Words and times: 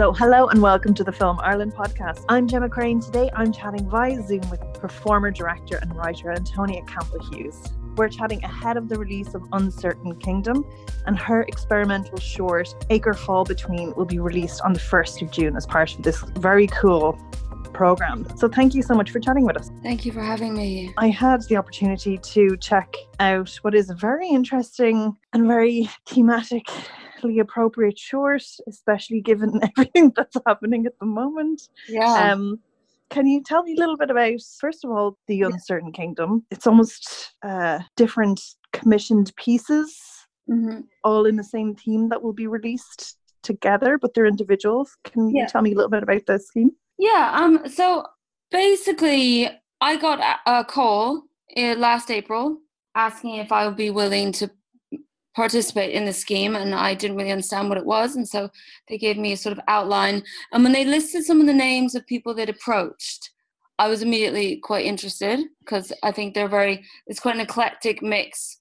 So, 0.00 0.14
hello 0.14 0.46
and 0.46 0.62
welcome 0.62 0.94
to 0.94 1.04
the 1.04 1.12
Film 1.12 1.38
Ireland 1.42 1.74
podcast. 1.74 2.24
I'm 2.30 2.48
Gemma 2.48 2.70
Crane. 2.70 3.02
Today, 3.02 3.28
I'm 3.34 3.52
chatting 3.52 3.86
via 3.86 4.26
Zoom 4.26 4.40
with 4.48 4.62
performer, 4.72 5.30
director, 5.30 5.76
and 5.76 5.94
writer 5.94 6.32
Antonia 6.32 6.80
Campbell 6.86 7.22
Hughes. 7.30 7.62
We're 7.96 8.08
chatting 8.08 8.42
ahead 8.42 8.78
of 8.78 8.88
the 8.88 8.98
release 8.98 9.34
of 9.34 9.42
Uncertain 9.52 10.18
Kingdom, 10.18 10.64
and 11.04 11.18
her 11.18 11.42
experimental 11.42 12.18
short, 12.18 12.74
Acre 12.88 13.12
Fall 13.12 13.44
Between, 13.44 13.94
will 13.94 14.06
be 14.06 14.18
released 14.18 14.62
on 14.62 14.72
the 14.72 14.80
1st 14.80 15.20
of 15.20 15.30
June 15.32 15.54
as 15.54 15.66
part 15.66 15.94
of 15.94 16.02
this 16.02 16.22
very 16.38 16.66
cool 16.68 17.20
program. 17.74 18.26
So 18.38 18.48
thank 18.48 18.74
you 18.74 18.82
so 18.82 18.94
much 18.94 19.10
for 19.10 19.20
chatting 19.20 19.44
with 19.44 19.58
us. 19.58 19.70
Thank 19.82 20.06
you 20.06 20.12
for 20.12 20.22
having 20.22 20.54
me. 20.54 20.94
I 20.96 21.08
had 21.08 21.42
the 21.42 21.56
opportunity 21.56 22.16
to 22.16 22.56
check 22.56 22.96
out 23.18 23.54
what 23.60 23.74
is 23.74 23.90
a 23.90 23.94
very 23.94 24.30
interesting 24.30 25.14
and 25.34 25.46
very 25.46 25.90
appropriate 27.28 27.98
short, 27.98 28.42
especially 28.68 29.20
given 29.20 29.60
everything 29.76 30.12
that's 30.16 30.36
happening 30.46 30.86
at 30.86 30.98
the 30.98 31.06
moment. 31.06 31.68
Yeah. 31.88 32.32
Um, 32.32 32.60
can 33.10 33.26
you 33.26 33.42
tell 33.42 33.62
me 33.64 33.74
a 33.74 33.78
little 33.78 33.96
bit 33.96 34.10
about, 34.10 34.40
first 34.60 34.84
of 34.84 34.90
all, 34.90 35.18
the 35.26 35.42
Uncertain 35.42 35.92
Kingdom? 35.92 36.46
It's 36.50 36.66
almost 36.66 37.34
uh, 37.42 37.80
different 37.96 38.40
commissioned 38.72 39.32
pieces, 39.36 39.98
Mhm. 40.48 40.84
all 41.04 41.26
in 41.26 41.36
the 41.36 41.44
same 41.44 41.74
theme 41.74 42.08
that 42.08 42.22
will 42.22 42.32
be 42.32 42.46
released 42.46 43.16
together, 43.42 43.98
but 43.98 44.14
they're 44.14 44.26
individuals. 44.26 44.96
Can 45.04 45.34
you 45.34 45.46
tell 45.48 45.62
me 45.62 45.72
a 45.72 45.74
little 45.74 45.90
bit 45.90 46.02
about 46.02 46.26
the 46.26 46.38
scheme? 46.38 46.70
Yeah. 46.98 47.30
Um. 47.34 47.66
So 47.68 48.04
basically, 48.50 49.48
I 49.80 49.96
got 49.96 50.20
a, 50.20 50.58
a 50.60 50.64
call 50.64 51.24
uh, 51.56 51.74
last 51.76 52.10
April 52.10 52.58
asking 52.94 53.36
if 53.36 53.50
I 53.52 53.66
would 53.66 53.76
be 53.76 53.90
willing 53.90 54.32
to 54.32 54.50
participate 55.34 55.92
in 55.92 56.04
the 56.04 56.12
scheme, 56.12 56.56
and 56.56 56.74
I 56.74 56.94
didn't 56.94 57.16
really 57.16 57.32
understand 57.32 57.68
what 57.68 57.78
it 57.78 57.86
was, 57.86 58.16
and 58.16 58.28
so 58.28 58.50
they 58.88 58.98
gave 58.98 59.16
me 59.16 59.32
a 59.32 59.36
sort 59.36 59.56
of 59.56 59.64
outline. 59.68 60.22
And 60.52 60.62
when 60.62 60.72
they 60.72 60.84
listed 60.84 61.24
some 61.24 61.40
of 61.40 61.46
the 61.46 61.54
names 61.54 61.94
of 61.94 62.06
people 62.06 62.34
they'd 62.34 62.48
approached, 62.48 63.30
I 63.78 63.88
was 63.88 64.02
immediately 64.02 64.56
quite 64.56 64.84
interested 64.84 65.40
because 65.60 65.92
I 66.02 66.12
think 66.12 66.34
they're 66.34 66.48
very. 66.48 66.84
It's 67.06 67.20
quite 67.20 67.36
an 67.36 67.40
eclectic 67.40 68.02
mix 68.02 68.58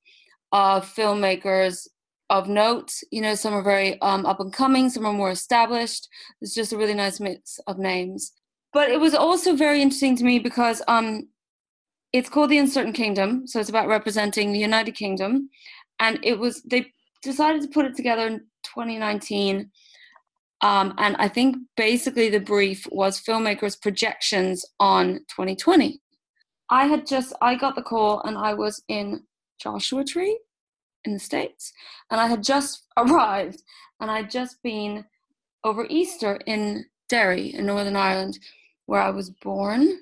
of 0.51 0.85
filmmakers 0.85 1.87
of 2.29 2.47
note. 2.47 2.91
You 3.11 3.21
know, 3.21 3.35
some 3.35 3.53
are 3.53 3.63
very 3.63 3.99
um, 4.01 4.25
up 4.25 4.39
and 4.39 4.53
coming, 4.53 4.89
some 4.89 5.05
are 5.05 5.13
more 5.13 5.31
established. 5.31 6.07
It's 6.41 6.53
just 6.53 6.73
a 6.73 6.77
really 6.77 6.93
nice 6.93 7.19
mix 7.19 7.59
of 7.67 7.77
names. 7.79 8.31
But 8.71 8.89
it 8.89 8.99
was 8.99 9.15
also 9.15 9.55
very 9.55 9.81
interesting 9.81 10.15
to 10.17 10.23
me 10.23 10.37
because 10.37 10.81
um, 10.87 11.27
it's 12.13 12.29
called 12.29 12.49
the 12.49 12.57
Uncertain 12.57 12.93
Kingdom, 12.93 13.45
so 13.45 13.59
it's 13.59 13.69
about 13.69 13.87
representing 13.87 14.51
the 14.51 14.59
United 14.59 14.93
Kingdom, 14.93 15.49
and 15.99 16.19
it 16.23 16.37
was 16.37 16.61
they 16.63 16.91
decided 17.21 17.61
to 17.61 17.67
put 17.67 17.85
it 17.85 17.95
together 17.95 18.27
in 18.27 18.39
2019. 18.63 19.69
Um, 20.61 20.93
and 20.97 21.15
I 21.17 21.27
think 21.29 21.55
basically 21.77 22.29
the 22.29 22.39
brief 22.39 22.85
was 22.91 23.21
filmmakers' 23.21 23.81
projections 23.81 24.65
on 24.79 25.19
2020. 25.29 26.01
I 26.69 26.85
had 26.85 27.07
just 27.07 27.33
I 27.41 27.55
got 27.55 27.75
the 27.75 27.81
call 27.81 28.21
and 28.23 28.37
I 28.37 28.53
was 28.53 28.83
in 28.87 29.23
Joshua 29.61 30.03
Tree 30.03 30.37
in 31.05 31.13
the 31.13 31.19
States. 31.19 31.73
And 32.11 32.19
I 32.19 32.27
had 32.27 32.43
just 32.43 32.85
arrived 32.97 33.63
and 33.99 34.09
I'd 34.09 34.29
just 34.29 34.61
been 34.63 35.05
over 35.63 35.85
Easter 35.89 36.39
in 36.45 36.85
Derry 37.09 37.53
in 37.53 37.65
Northern 37.65 37.95
Ireland, 37.95 38.39
where 38.85 39.01
I 39.01 39.09
was 39.09 39.29
born. 39.29 39.99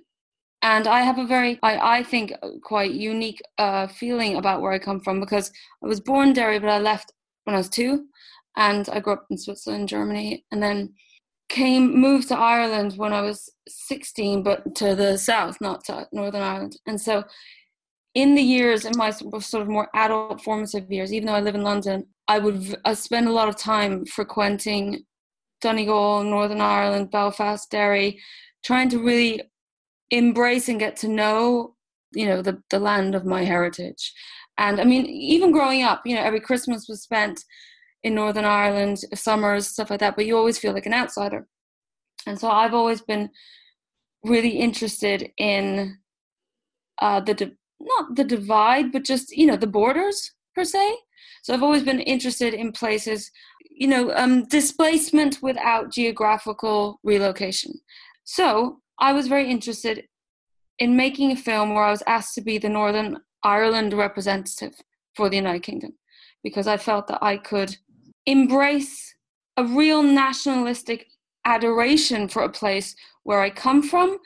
And 0.68 0.86
I 0.86 1.00
have 1.00 1.18
a 1.18 1.26
very, 1.26 1.58
I, 1.64 2.00
I 2.00 2.04
think, 2.04 2.34
quite 2.62 2.92
unique 2.92 3.42
uh, 3.58 3.88
feeling 3.88 4.36
about 4.36 4.62
where 4.62 4.74
I 4.74 4.80
come 4.80 5.00
from 5.00 5.22
because 5.22 5.50
I 5.82 5.88
was 5.88 6.02
born 6.02 6.34
Derry, 6.34 6.60
but 6.60 6.68
I 6.70 6.78
left 6.78 7.14
when 7.46 7.56
I 7.56 7.60
was 7.60 7.70
two. 7.70 8.08
And 8.58 8.90
I 8.90 9.00
grew 9.00 9.14
up 9.14 9.26
in 9.30 9.38
Switzerland, 9.38 9.88
Germany, 9.88 10.44
and 10.52 10.62
then 10.62 10.94
came, 11.48 11.98
moved 11.98 12.28
to 12.28 12.38
Ireland 12.38 12.96
when 12.98 13.14
I 13.14 13.22
was 13.22 13.50
16, 13.70 14.44
but 14.44 14.76
to 14.76 14.94
the 14.94 15.18
south, 15.18 15.56
not 15.62 15.86
to 15.86 16.06
Northern 16.12 16.42
Ireland. 16.42 16.76
And 16.86 17.00
so 17.00 17.24
in 18.14 18.36
the 18.36 18.42
years 18.42 18.84
in 18.84 18.98
my 18.98 19.12
sort 19.12 19.62
of 19.62 19.70
more 19.70 19.88
adult 19.96 20.44
formative 20.44 20.92
years, 20.92 21.14
even 21.14 21.28
though 21.28 21.36
I 21.36 21.40
live 21.40 21.56
in 21.56 21.64
London, 21.64 22.08
I 22.28 22.40
would 22.40 22.76
I 22.84 22.94
spend 22.94 23.30
a 23.30 23.32
lot 23.32 23.48
of 23.48 23.56
time 23.56 24.06
frequenting 24.06 25.06
Donegal, 25.62 26.26
Northern 26.26 26.60
Ireland, 26.60 27.10
Belfast, 27.10 27.72
Derry, 27.72 28.20
trying 28.66 28.90
to 28.90 29.00
really 29.00 29.44
embrace 30.12 30.70
and 30.70 30.80
get 30.80 30.96
to 30.98 31.08
know, 31.08 31.76
you 32.12 32.26
know, 32.26 32.42
the, 32.42 32.62
the 32.70 32.80
land 32.80 33.16
of 33.16 33.26
my 33.26 33.44
heritage. 33.44 34.14
And 34.58 34.80
I 34.80 34.84
mean, 34.84 35.06
even 35.06 35.52
growing 35.52 35.84
up, 35.84 36.02
you 36.06 36.16
know, 36.16 36.22
every 36.22 36.40
Christmas 36.40 36.88
was 36.88 37.02
spent 37.02 37.44
in 38.04 38.16
Northern 38.16 38.46
Ireland, 38.46 39.00
summers, 39.14 39.68
stuff 39.68 39.90
like 39.90 40.00
that, 40.00 40.16
but 40.16 40.26
you 40.26 40.38
always 40.38 40.58
feel 40.58 40.74
like 40.74 40.86
an 40.86 40.94
outsider. 40.94 41.48
And 42.26 42.40
so 42.40 42.50
I've 42.50 42.74
always 42.74 43.02
been 43.02 43.30
really 44.24 44.50
interested 44.50 45.32
in 45.38 45.98
uh, 47.00 47.20
the 47.20 47.34
di- 47.34 47.56
not 47.80 48.16
the 48.16 48.24
divide, 48.24 48.92
but 48.92 49.06
just 49.06 49.36
you 49.36 49.46
know 49.46 49.56
the 49.56 49.68
borders 49.68 50.34
per 50.56 50.64
se. 50.64 50.98
So 51.44 51.54
I've 51.54 51.64
always 51.64 51.84
been 51.84 52.00
interested 52.00 52.54
in 52.54 52.72
places, 52.72 53.32
you 53.70 53.88
know, 53.88 54.12
um, 54.16 54.46
displacement 54.46 55.42
without 55.42 55.94
geographical 55.94 57.00
relocation. 57.04 57.74
So 58.24 58.82
I 59.00 59.14
was 59.14 59.28
very 59.28 59.50
interested 59.50 60.08
in 60.80 60.96
making 60.96 61.32
a 61.32 61.36
film 61.36 61.74
where 61.74 61.84
I 61.84 61.92
was 61.92 62.04
asked 62.08 62.36
to 62.36 62.42
be 62.42 62.58
the 62.58 62.70
Northern 62.70 63.18
Ireland 63.44 63.94
representative 63.94 64.74
for 65.16 65.30
the 65.30 65.36
United 65.36 65.64
Kingdom 65.64 65.94
because 66.44 66.68
I 66.68 66.78
felt 66.78 67.08
that 67.08 67.20
I 67.22 67.38
could 67.38 67.78
embrace 68.26 69.16
a 69.56 69.66
real 69.66 70.04
nationalistic 70.04 71.08
adoration 71.46 72.28
for 72.28 72.44
a 72.44 72.50
place 72.50 72.96
where 73.24 73.42
I 73.42 73.50
come 73.50 73.82
from, 73.82 74.18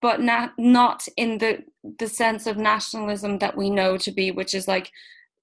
but 0.00 0.20
not 0.20 0.52
not 0.58 1.06
in 1.16 1.38
the 1.38 1.64
the 1.98 2.08
sense 2.08 2.46
of 2.46 2.56
nationalism 2.56 3.38
that 3.38 3.56
we 3.56 3.68
know 3.70 3.98
to 3.98 4.10
be, 4.10 4.30
which 4.30 4.54
is 4.54 4.66
like 4.66 4.90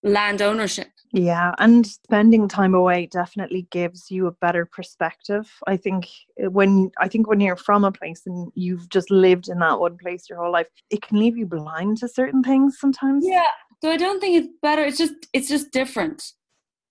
land 0.04 0.42
ownership. 0.42 0.88
Yeah, 1.14 1.54
and 1.58 1.88
spending 1.88 2.48
time 2.48 2.74
away 2.74 3.08
definitely 3.08 3.68
gives 3.72 4.12
you 4.12 4.28
a 4.28 4.32
better 4.32 4.66
perspective. 4.66 5.50
I 5.66 5.78
think 5.78 6.10
uh, 6.44 6.50
when 6.50 6.92
I 7.00 7.08
think 7.08 7.28
when 7.28 7.40
you're 7.40 7.56
from 7.56 7.86
a 7.86 7.92
place 7.92 8.24
and 8.26 8.52
you've 8.56 8.90
just 8.90 9.10
lived 9.10 9.48
in 9.48 9.60
that 9.60 9.80
one 9.80 9.98
place 9.98 10.30
your 10.30 10.40
whole 10.40 10.52
life, 10.52 10.68
it 10.90 11.02
can 11.02 11.20
leave 11.20 11.38
you 11.38 11.46
blind 11.46 11.98
to 11.98 12.10
certain 12.10 12.44
things 12.44 12.78
sometimes. 12.80 13.26
Yeah. 13.26 13.48
So 13.82 13.92
I 13.92 13.98
don't 13.98 14.20
think 14.20 14.38
it's 14.38 14.54
better. 14.62 14.84
It's 14.84 14.98
just 14.98 15.14
it's 15.34 15.48
just 15.48 15.72
different. 15.72 16.24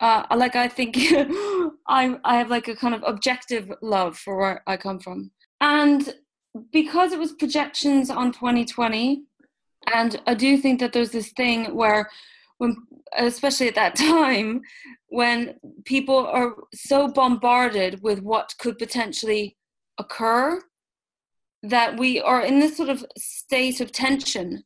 Uh, 0.01 0.25
like 0.35 0.57
I 0.57 0.69
think 0.69 0.97
I 1.87 2.19
I 2.25 2.37
have 2.37 2.49
like 2.49 2.69
a 2.69 2.77
kind 2.77 2.95
of 2.95 3.03
objective 3.07 3.71
love 3.83 4.17
for 4.17 4.39
where 4.39 4.63
I 4.67 4.77
come 4.77 4.99
from, 4.99 5.31
and 5.61 6.15
because 6.73 7.13
it 7.13 7.19
was 7.19 7.33
projections 7.33 8.09
on 8.09 8.33
2020, 8.33 9.25
and 9.93 10.21
I 10.27 10.35
do 10.35 10.57
think 10.57 10.81
that 10.81 10.93
there's 10.93 11.11
this 11.11 11.33
thing 11.33 11.75
where 11.75 12.09
when 12.59 12.77
especially 13.17 13.69
at 13.69 13.75
that 13.75 13.97
time 13.97 14.61
when 15.09 15.55
people 15.85 16.27
are 16.27 16.55
so 16.75 17.09
bombarded 17.09 18.03
with 18.03 18.21
what 18.21 18.55
could 18.59 18.79
potentially 18.79 19.57
occur 19.99 20.61
that 21.63 21.99
we 21.99 22.21
are 22.21 22.43
in 22.43 22.61
this 22.61 22.77
sort 22.77 22.89
of 22.89 23.05
state 23.17 23.81
of 23.81 23.93
tension. 23.93 24.63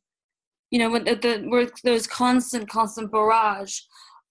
You 0.71 0.79
know 0.79 0.91
when 0.91 1.05
the, 1.05 1.15
the 1.17 1.45
where 1.49 1.69
there's 1.83 2.07
constant 2.07 2.69
constant 2.69 3.11
barrage 3.11 3.81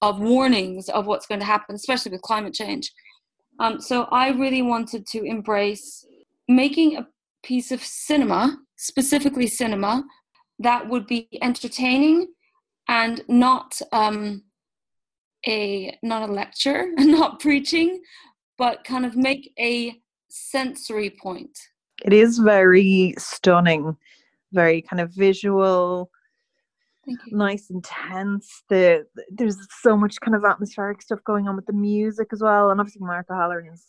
of 0.01 0.19
warnings 0.19 0.87
of 0.89 1.05
what's 1.05 1.27
going 1.27 1.41
to 1.41 1.45
happen 1.45 1.75
especially 1.75 2.11
with 2.11 2.21
climate 2.21 2.53
change. 2.53 2.91
Um, 3.59 3.81
so 3.81 4.03
i 4.03 4.29
really 4.29 4.61
wanted 4.61 5.05
to 5.07 5.23
embrace 5.23 6.05
making 6.47 6.95
a 6.95 7.07
piece 7.43 7.71
of 7.71 7.83
cinema 7.83 8.57
specifically 8.77 9.47
cinema 9.47 10.05
that 10.59 10.87
would 10.87 11.05
be 11.07 11.27
entertaining 11.41 12.27
and 12.89 13.23
not 13.29 13.79
um, 13.93 14.43
a 15.47 15.97
not 16.03 16.27
a 16.27 16.31
lecture 16.31 16.91
and 16.97 17.11
not 17.19 17.39
preaching 17.39 18.01
but 18.57 18.83
kind 18.83 19.05
of 19.05 19.15
make 19.15 19.53
a 19.57 19.95
sensory 20.29 21.09
point 21.09 21.57
It 22.03 22.11
is 22.11 22.37
very 22.37 23.15
stunning, 23.17 23.95
very 24.51 24.81
kind 24.81 24.99
of 24.99 25.11
visual, 25.13 26.11
nice, 27.31 27.69
intense. 27.69 28.63
The 28.69 29.05
there's 29.29 29.57
so 29.81 29.97
much 29.97 30.19
kind 30.19 30.35
of 30.35 30.43
atmospheric 30.45 31.01
stuff 31.01 31.19
going 31.25 31.47
on 31.47 31.55
with 31.55 31.65
the 31.65 31.73
music 31.73 32.27
as 32.33 32.41
well, 32.41 32.71
and 32.71 32.79
obviously 32.79 33.01
Mark 33.01 33.27
O'Halloran 33.31 33.73
is 33.73 33.85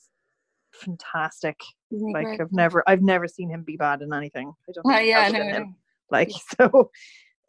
fantastic. 0.73 1.61
Isn't 1.93 2.12
Like 2.12 2.26
great? 2.26 2.41
I've 2.41 2.52
never 2.52 2.82
I've 2.87 3.02
never 3.02 3.29
seen 3.29 3.50
him 3.50 3.62
be 3.62 3.76
bad 3.76 4.02
in 4.02 4.12
anything. 4.12 4.52
I 4.69 4.73
don't 4.73 4.94
Uh, 4.94 4.99
yeah, 4.99 5.29
no, 5.29 5.73
like 6.11 6.31
so 6.56 6.91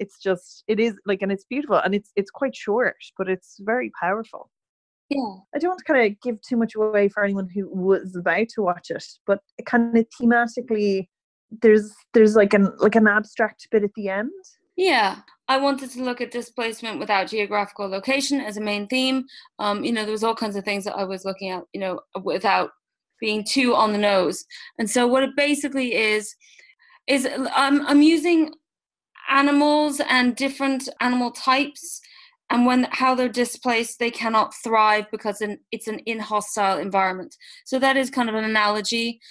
it's 0.02 0.20
just 0.20 0.64
it 0.68 0.80
is 0.80 0.96
like 1.06 1.22
and 1.22 1.32
it's 1.32 1.46
beautiful 1.46 1.78
and 1.78 1.96
it's 1.96 2.12
it's 2.16 2.32
quite 2.32 2.56
short 2.56 2.98
but 3.18 3.30
it's 3.30 3.58
very 3.62 3.92
powerful 4.00 4.50
yeah 5.10 5.36
i 5.56 5.60
don't 5.60 5.70
want 5.70 5.80
to 5.80 5.86
kind 5.86 6.12
of 6.12 6.22
give 6.22 6.42
too 6.42 6.58
much 6.58 6.76
away 6.76 7.08
for 7.08 7.24
anyone 7.24 7.48
who 7.54 7.70
was 7.70 8.16
about 8.16 8.48
to 8.50 8.62
watch 8.62 8.90
it 8.90 9.06
but 9.26 9.40
it 9.58 9.66
kind 9.66 9.96
of 9.98 10.06
thematically 10.20 11.08
there's 11.62 11.94
there's 12.14 12.36
like 12.36 12.54
an 12.54 12.72
like 12.80 12.96
an 12.96 13.08
abstract 13.08 13.68
bit 13.72 13.84
at 13.84 13.94
the 13.96 14.10
end 14.10 14.32
Yeah, 14.78 15.18
I 15.48 15.58
wanted 15.58 15.92
to 15.92 16.04
look 16.04 16.22
at 16.22 16.32
displacement 16.32 17.00
without 17.00 17.28
geographical 17.28 17.88
location 17.90 18.40
as 18.40 18.58
a 18.58 18.62
main 18.62 18.88
theme. 18.88 19.26
Um, 19.60 19.84
you 19.84 19.92
know, 19.92 20.04
there 20.04 20.14
was 20.14 20.24
all 20.24 20.34
kinds 20.34 20.56
of 20.56 20.64
things 20.64 20.86
that 20.86 20.96
I 20.96 21.04
was 21.04 21.26
looking 21.26 21.50
at, 21.50 21.64
you 21.74 21.82
know, 21.82 22.00
without 22.24 22.72
being 23.20 23.44
too 23.44 23.76
on 23.76 23.92
the 23.92 23.98
nose. 23.98 24.44
And 24.80 24.90
so 24.90 25.08
what 25.08 25.24
it 25.24 25.36
basically 25.36 25.94
is 25.94 26.34
is 27.08 27.28
I'm 27.56 27.86
I'm 27.86 28.02
using 28.02 28.54
animals 29.30 30.02
and 30.10 30.36
different 30.36 30.90
animal 31.00 31.32
types 31.32 32.02
and 32.50 32.66
when 32.66 32.88
how 32.92 33.16
they're 33.16 33.30
displaced 33.30 34.00
they 34.00 34.12
cannot 34.12 34.54
thrive 34.64 35.06
because 35.12 35.42
it's 35.72 35.88
an 35.88 36.00
in 36.00 36.20
hostile 36.20 36.78
environment. 36.78 37.36
So 37.66 37.80
that 37.80 37.98
is 37.98 38.10
kind 38.10 38.30
of 38.30 38.36
an 38.36 38.44
analogy 38.44 39.22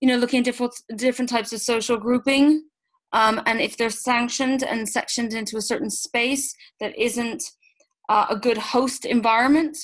you 0.00 0.08
know 0.08 0.16
looking 0.16 0.38
at 0.40 0.44
different 0.44 0.74
different 0.96 1.28
types 1.28 1.52
of 1.52 1.60
social 1.60 1.96
grouping 1.96 2.64
um, 3.12 3.40
and 3.46 3.60
if 3.60 3.76
they're 3.76 3.90
sanctioned 3.90 4.62
and 4.62 4.88
sectioned 4.88 5.34
into 5.34 5.56
a 5.56 5.62
certain 5.62 5.90
space 5.90 6.54
that 6.80 6.96
isn't 6.98 7.42
uh, 8.08 8.26
a 8.30 8.36
good 8.36 8.58
host 8.58 9.04
environment 9.04 9.76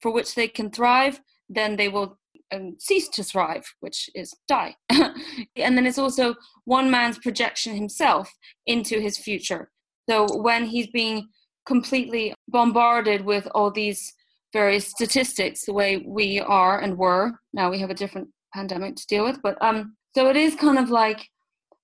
for 0.00 0.12
which 0.12 0.34
they 0.34 0.48
can 0.48 0.70
thrive 0.70 1.20
then 1.48 1.76
they 1.76 1.88
will 1.88 2.18
um, 2.52 2.76
cease 2.78 3.08
to 3.10 3.24
thrive, 3.24 3.64
which 3.80 4.08
is 4.14 4.34
die. 4.48 4.76
and 4.90 5.76
then 5.76 5.86
it's 5.86 5.98
also 5.98 6.34
one 6.64 6.90
man's 6.90 7.18
projection 7.18 7.74
himself 7.74 8.32
into 8.66 9.00
his 9.00 9.18
future. 9.18 9.70
So 10.08 10.26
when 10.40 10.66
he's 10.66 10.86
being 10.88 11.28
completely 11.66 12.34
bombarded 12.48 13.24
with 13.24 13.48
all 13.54 13.70
these 13.70 14.14
various 14.52 14.86
statistics, 14.86 15.64
the 15.64 15.72
way 15.72 16.04
we 16.06 16.40
are 16.40 16.80
and 16.80 16.96
were, 16.96 17.32
now 17.52 17.70
we 17.70 17.78
have 17.80 17.90
a 17.90 17.94
different 17.94 18.28
pandemic 18.54 18.96
to 18.96 19.06
deal 19.06 19.24
with, 19.24 19.40
but 19.42 19.60
um, 19.62 19.96
so 20.14 20.28
it 20.28 20.36
is 20.36 20.54
kind 20.54 20.78
of 20.78 20.90
like 20.90 21.28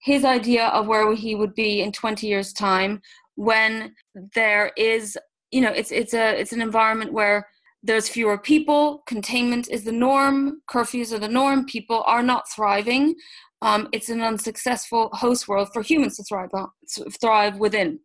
his 0.02 0.24
idea 0.24 0.68
of 0.68 0.86
where 0.86 1.12
he 1.14 1.34
would 1.34 1.54
be 1.54 1.80
in 1.80 1.92
20 1.92 2.26
years 2.26 2.52
time 2.52 3.00
when 3.34 3.94
there 4.34 4.72
is 4.76 5.16
you 5.50 5.60
know 5.60 5.70
it's 5.70 5.90
it's 5.90 6.14
a 6.14 6.40
it's 6.40 6.52
an 6.52 6.60
environment 6.60 7.12
where 7.12 7.46
there's 7.82 8.08
fewer 8.08 8.38
people 8.38 9.02
containment 9.06 9.68
is 9.68 9.84
the 9.84 9.92
norm 9.92 10.62
curfews 10.70 11.12
are 11.12 11.18
the 11.18 11.28
norm 11.28 11.64
people 11.66 12.02
are 12.06 12.22
not 12.22 12.50
thriving 12.50 13.14
um, 13.62 13.88
it's 13.92 14.08
an 14.08 14.20
unsuccessful 14.20 15.08
host 15.12 15.46
world 15.46 15.68
for 15.72 15.82
humans 15.82 16.16
to 16.16 16.24
thrive 16.24 16.50
on, 16.52 16.68
to 16.94 17.04
thrive 17.20 17.56
within 17.58 17.98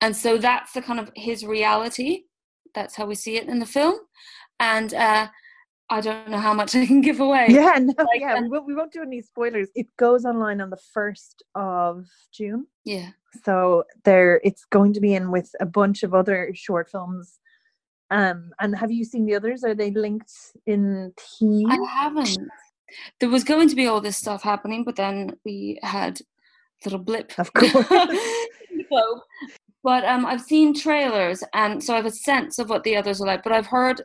and 0.00 0.16
so 0.16 0.38
that's 0.38 0.72
the 0.72 0.82
kind 0.82 1.00
of 1.00 1.10
his 1.14 1.44
reality 1.44 2.24
that's 2.74 2.94
how 2.94 3.06
we 3.06 3.14
see 3.14 3.36
it 3.36 3.48
in 3.48 3.58
the 3.58 3.66
film 3.66 3.94
and 4.60 4.94
uh, 4.94 5.28
I 5.90 6.00
don't 6.00 6.28
know 6.28 6.38
how 6.38 6.52
much 6.52 6.74
I 6.74 6.86
can 6.86 7.00
give 7.00 7.20
away. 7.20 7.46
Yeah, 7.48 7.78
no, 7.80 7.94
like, 7.98 8.20
yeah, 8.20 8.34
um, 8.34 8.44
we, 8.44 8.50
won't, 8.50 8.66
we 8.66 8.74
won't 8.74 8.92
do 8.92 9.02
any 9.02 9.22
spoilers. 9.22 9.68
It 9.74 9.86
goes 9.96 10.24
online 10.24 10.60
on 10.60 10.70
the 10.70 10.78
first 10.92 11.42
of 11.54 12.06
June. 12.32 12.66
Yeah. 12.84 13.10
So 13.44 13.84
there, 14.04 14.40
it's 14.44 14.64
going 14.66 14.92
to 14.94 15.00
be 15.00 15.14
in 15.14 15.30
with 15.30 15.50
a 15.60 15.66
bunch 15.66 16.02
of 16.02 16.14
other 16.14 16.50
short 16.54 16.90
films 16.90 17.38
um, 18.10 18.50
and 18.60 18.76
have 18.76 18.90
you 18.90 19.04
seen 19.04 19.26
the 19.26 19.34
others? 19.34 19.64
Are 19.64 19.74
they 19.74 19.90
linked 19.90 20.32
in 20.66 21.12
team? 21.38 21.70
I 21.70 21.78
haven't. 21.90 22.38
There 23.20 23.28
was 23.28 23.44
going 23.44 23.68
to 23.68 23.76
be 23.76 23.86
all 23.86 24.00
this 24.00 24.16
stuff 24.16 24.42
happening, 24.42 24.84
but 24.84 24.96
then 24.96 25.36
we 25.44 25.78
had 25.82 26.20
a 26.20 26.24
little 26.86 26.98
blip. 26.98 27.38
Of 27.38 27.52
course. 27.52 27.86
but 29.82 30.04
um, 30.04 30.24
I've 30.24 30.40
seen 30.40 30.72
trailers, 30.72 31.44
and 31.52 31.82
so 31.82 31.92
I 31.92 31.96
have 31.96 32.06
a 32.06 32.10
sense 32.10 32.58
of 32.58 32.70
what 32.70 32.84
the 32.84 32.96
others 32.96 33.20
are 33.20 33.26
like. 33.26 33.42
But 33.42 33.52
I've 33.52 33.66
heard 33.66 34.02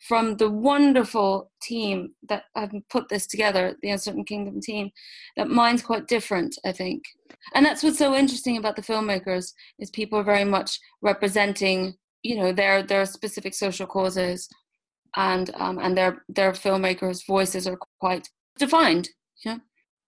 from 0.00 0.36
the 0.36 0.50
wonderful 0.50 1.50
team 1.62 2.12
that 2.28 2.44
have 2.56 2.72
put 2.90 3.08
this 3.08 3.26
together, 3.26 3.76
the 3.82 3.90
Uncertain 3.90 4.24
Kingdom 4.24 4.60
team, 4.60 4.90
that 5.36 5.48
mine's 5.48 5.82
quite 5.82 6.08
different, 6.08 6.58
I 6.64 6.72
think. 6.72 7.04
And 7.54 7.64
that's 7.64 7.82
what's 7.82 7.98
so 7.98 8.14
interesting 8.14 8.56
about 8.56 8.74
the 8.74 8.82
filmmakers 8.82 9.52
is 9.78 9.90
people 9.90 10.18
are 10.18 10.24
very 10.24 10.44
much 10.44 10.80
representing 11.02 11.94
you 12.22 12.36
know 12.36 12.52
their 12.52 12.82
their 12.82 13.06
specific 13.06 13.54
social 13.54 13.86
causes 13.86 14.48
and 15.16 15.50
um, 15.54 15.78
and 15.78 15.96
their 15.96 16.24
their 16.28 16.52
filmmakers 16.52 17.26
voices 17.26 17.66
are 17.66 17.78
quite 18.00 18.28
defined 18.58 19.08
yeah 19.44 19.58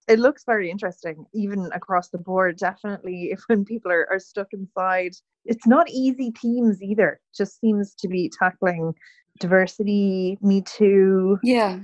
it 0.08 0.18
looks 0.18 0.44
very 0.44 0.70
interesting 0.70 1.24
even 1.34 1.70
across 1.72 2.08
the 2.08 2.18
board 2.18 2.56
definitely 2.56 3.24
if 3.32 3.40
when 3.46 3.64
people 3.64 3.90
are, 3.90 4.06
are 4.10 4.18
stuck 4.18 4.48
inside. 4.52 5.12
It's 5.46 5.66
not 5.66 5.90
easy 5.90 6.32
themes 6.40 6.82
either 6.82 7.20
just 7.36 7.60
seems 7.60 7.94
to 7.96 8.08
be 8.08 8.30
tackling 8.38 8.94
diversity 9.40 10.38
me 10.40 10.62
too 10.62 11.38
yeah. 11.42 11.80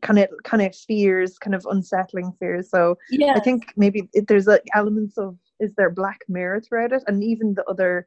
kind 0.00 0.18
of 0.18 0.28
kind 0.44 0.62
of 0.62 0.74
fears 0.74 1.36
kind 1.36 1.54
of 1.54 1.66
unsettling 1.68 2.32
fears. 2.38 2.70
So 2.70 2.96
yeah 3.10 3.34
i 3.36 3.40
think 3.40 3.72
maybe 3.76 4.08
it, 4.14 4.28
there's 4.28 4.46
like 4.46 4.62
elements 4.74 5.18
of 5.18 5.36
is 5.60 5.74
there 5.74 5.90
black 5.90 6.20
mirror 6.28 6.60
throughout 6.60 6.92
it? 6.92 7.02
And 7.06 7.22
even 7.22 7.54
the 7.54 7.64
other 7.64 8.06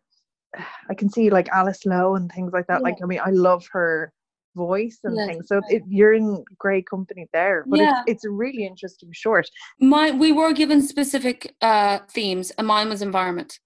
I 0.89 0.93
can 0.95 1.09
see 1.09 1.29
like 1.29 1.49
Alice 1.49 1.85
Lowe 1.85 2.15
and 2.15 2.31
things 2.31 2.51
like 2.53 2.67
that. 2.67 2.79
Yeah. 2.79 2.83
Like 2.83 2.97
I 3.03 3.05
mean, 3.05 3.21
I 3.23 3.29
love 3.29 3.67
her 3.71 4.13
voice 4.55 4.99
and 5.03 5.15
things. 5.15 5.47
So 5.47 5.61
it, 5.69 5.83
you're 5.87 6.13
in 6.13 6.43
great 6.57 6.87
company 6.87 7.27
there. 7.33 7.63
But 7.67 7.79
yeah. 7.79 8.01
it's, 8.01 8.11
it's 8.11 8.25
a 8.25 8.29
really 8.29 8.65
interesting 8.65 9.09
short. 9.11 9.47
My 9.79 10.11
we 10.11 10.31
were 10.31 10.53
given 10.53 10.81
specific 10.81 11.55
uh, 11.61 11.99
themes, 12.09 12.51
and 12.51 12.67
mine 12.67 12.89
was 12.89 13.01
environment, 13.01 13.59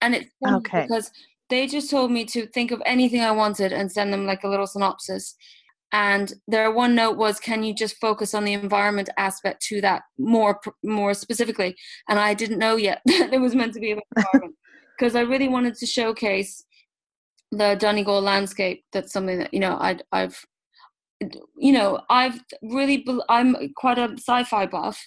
and 0.00 0.14
it's 0.14 0.30
okay 0.46 0.82
because 0.82 1.10
they 1.50 1.66
just 1.66 1.90
told 1.90 2.10
me 2.10 2.24
to 2.26 2.46
think 2.46 2.70
of 2.70 2.82
anything 2.86 3.20
I 3.20 3.32
wanted 3.32 3.72
and 3.72 3.90
send 3.90 4.12
them 4.12 4.26
like 4.26 4.44
a 4.44 4.48
little 4.48 4.66
synopsis. 4.66 5.34
And 5.92 6.32
their 6.48 6.72
one 6.72 6.94
note 6.94 7.16
was, 7.16 7.38
"Can 7.38 7.62
you 7.62 7.74
just 7.74 7.96
focus 8.00 8.34
on 8.34 8.44
the 8.44 8.52
environment 8.52 9.08
aspect 9.16 9.62
to 9.68 9.80
that 9.82 10.02
more 10.18 10.60
more 10.82 11.14
specifically?" 11.14 11.76
And 12.08 12.18
I 12.18 12.34
didn't 12.34 12.58
know 12.58 12.76
yet 12.76 13.00
that 13.06 13.32
it 13.32 13.40
was 13.40 13.54
meant 13.54 13.74
to 13.74 13.80
be 13.80 13.92
about 13.92 14.04
environment 14.16 14.56
because 14.96 15.14
I 15.14 15.20
really 15.22 15.48
wanted 15.48 15.74
to 15.76 15.86
showcase 15.86 16.64
the 17.50 17.76
Donegal 17.78 18.20
landscape. 18.20 18.84
That's 18.92 19.12
something 19.12 19.38
that 19.38 19.54
you 19.54 19.60
know 19.60 19.78
i 19.80 19.96
have 20.12 20.36
you 21.56 21.72
know 21.72 22.00
I've 22.10 22.40
really 22.62 23.06
I'm 23.28 23.56
quite 23.76 23.98
a 23.98 24.14
sci-fi 24.18 24.66
buff, 24.66 25.00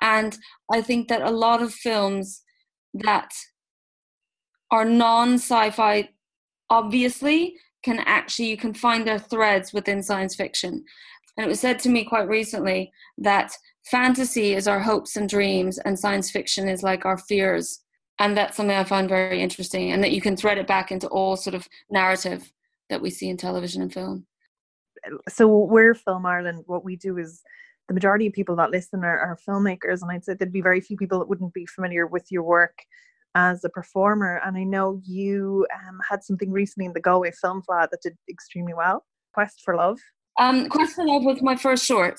and 0.00 0.38
I 0.72 0.80
think 0.80 1.08
that 1.08 1.22
a 1.22 1.30
lot 1.30 1.62
of 1.62 1.74
films 1.74 2.42
that 2.94 3.30
are 4.70 4.84
non-sci-fi 4.84 6.08
obviously 6.70 7.56
can 7.82 8.00
actually 8.00 8.50
you 8.50 8.56
can 8.56 8.74
find 8.74 9.06
their 9.06 9.18
threads 9.18 9.72
within 9.72 10.02
science 10.02 10.34
fiction 10.34 10.84
and 11.36 11.46
it 11.46 11.48
was 11.48 11.60
said 11.60 11.78
to 11.78 11.88
me 11.88 12.04
quite 12.04 12.28
recently 12.28 12.92
that 13.16 13.52
fantasy 13.84 14.54
is 14.54 14.68
our 14.68 14.80
hopes 14.80 15.16
and 15.16 15.28
dreams 15.28 15.78
and 15.78 15.98
science 15.98 16.30
fiction 16.30 16.68
is 16.68 16.82
like 16.82 17.06
our 17.06 17.16
fears 17.16 17.80
and 18.18 18.36
that's 18.36 18.56
something 18.56 18.76
I 18.76 18.84
find 18.84 19.08
very 19.08 19.40
interesting, 19.40 19.92
and 19.92 20.02
that 20.02 20.12
you 20.12 20.20
can 20.20 20.36
thread 20.36 20.58
it 20.58 20.66
back 20.66 20.90
into 20.90 21.08
all 21.08 21.36
sort 21.36 21.54
of 21.54 21.68
narrative 21.90 22.52
that 22.90 23.00
we 23.02 23.10
see 23.10 23.28
in 23.28 23.36
television 23.36 23.82
and 23.82 23.92
film. 23.92 24.26
So 25.28 25.46
we're 25.46 25.94
Film 25.94 26.26
Ireland. 26.26 26.64
What 26.66 26.84
we 26.84 26.96
do 26.96 27.18
is 27.18 27.42
the 27.86 27.94
majority 27.94 28.26
of 28.26 28.32
people 28.32 28.56
that 28.56 28.70
listen 28.70 29.04
are, 29.04 29.18
are 29.18 29.38
filmmakers, 29.48 30.02
and 30.02 30.10
I'd 30.10 30.24
say 30.24 30.34
there'd 30.34 30.52
be 30.52 30.60
very 30.60 30.80
few 30.80 30.96
people 30.96 31.18
that 31.18 31.28
wouldn't 31.28 31.54
be 31.54 31.66
familiar 31.66 32.06
with 32.06 32.26
your 32.30 32.42
work 32.42 32.78
as 33.34 33.62
a 33.64 33.68
performer. 33.68 34.40
And 34.44 34.56
I 34.56 34.64
know 34.64 35.00
you 35.04 35.66
um, 35.74 35.98
had 36.08 36.24
something 36.24 36.50
recently 36.50 36.86
in 36.86 36.92
the 36.92 37.00
Galway 37.00 37.30
Film 37.30 37.62
Fleadh 37.62 37.90
that 37.90 38.02
did 38.02 38.16
extremely 38.28 38.74
well. 38.74 39.04
Quest 39.32 39.62
for 39.64 39.76
Love. 39.76 40.00
Um, 40.40 40.68
Quest 40.68 40.94
for 40.94 41.06
Love 41.06 41.24
was 41.24 41.42
my 41.42 41.56
first 41.56 41.84
short 41.84 42.18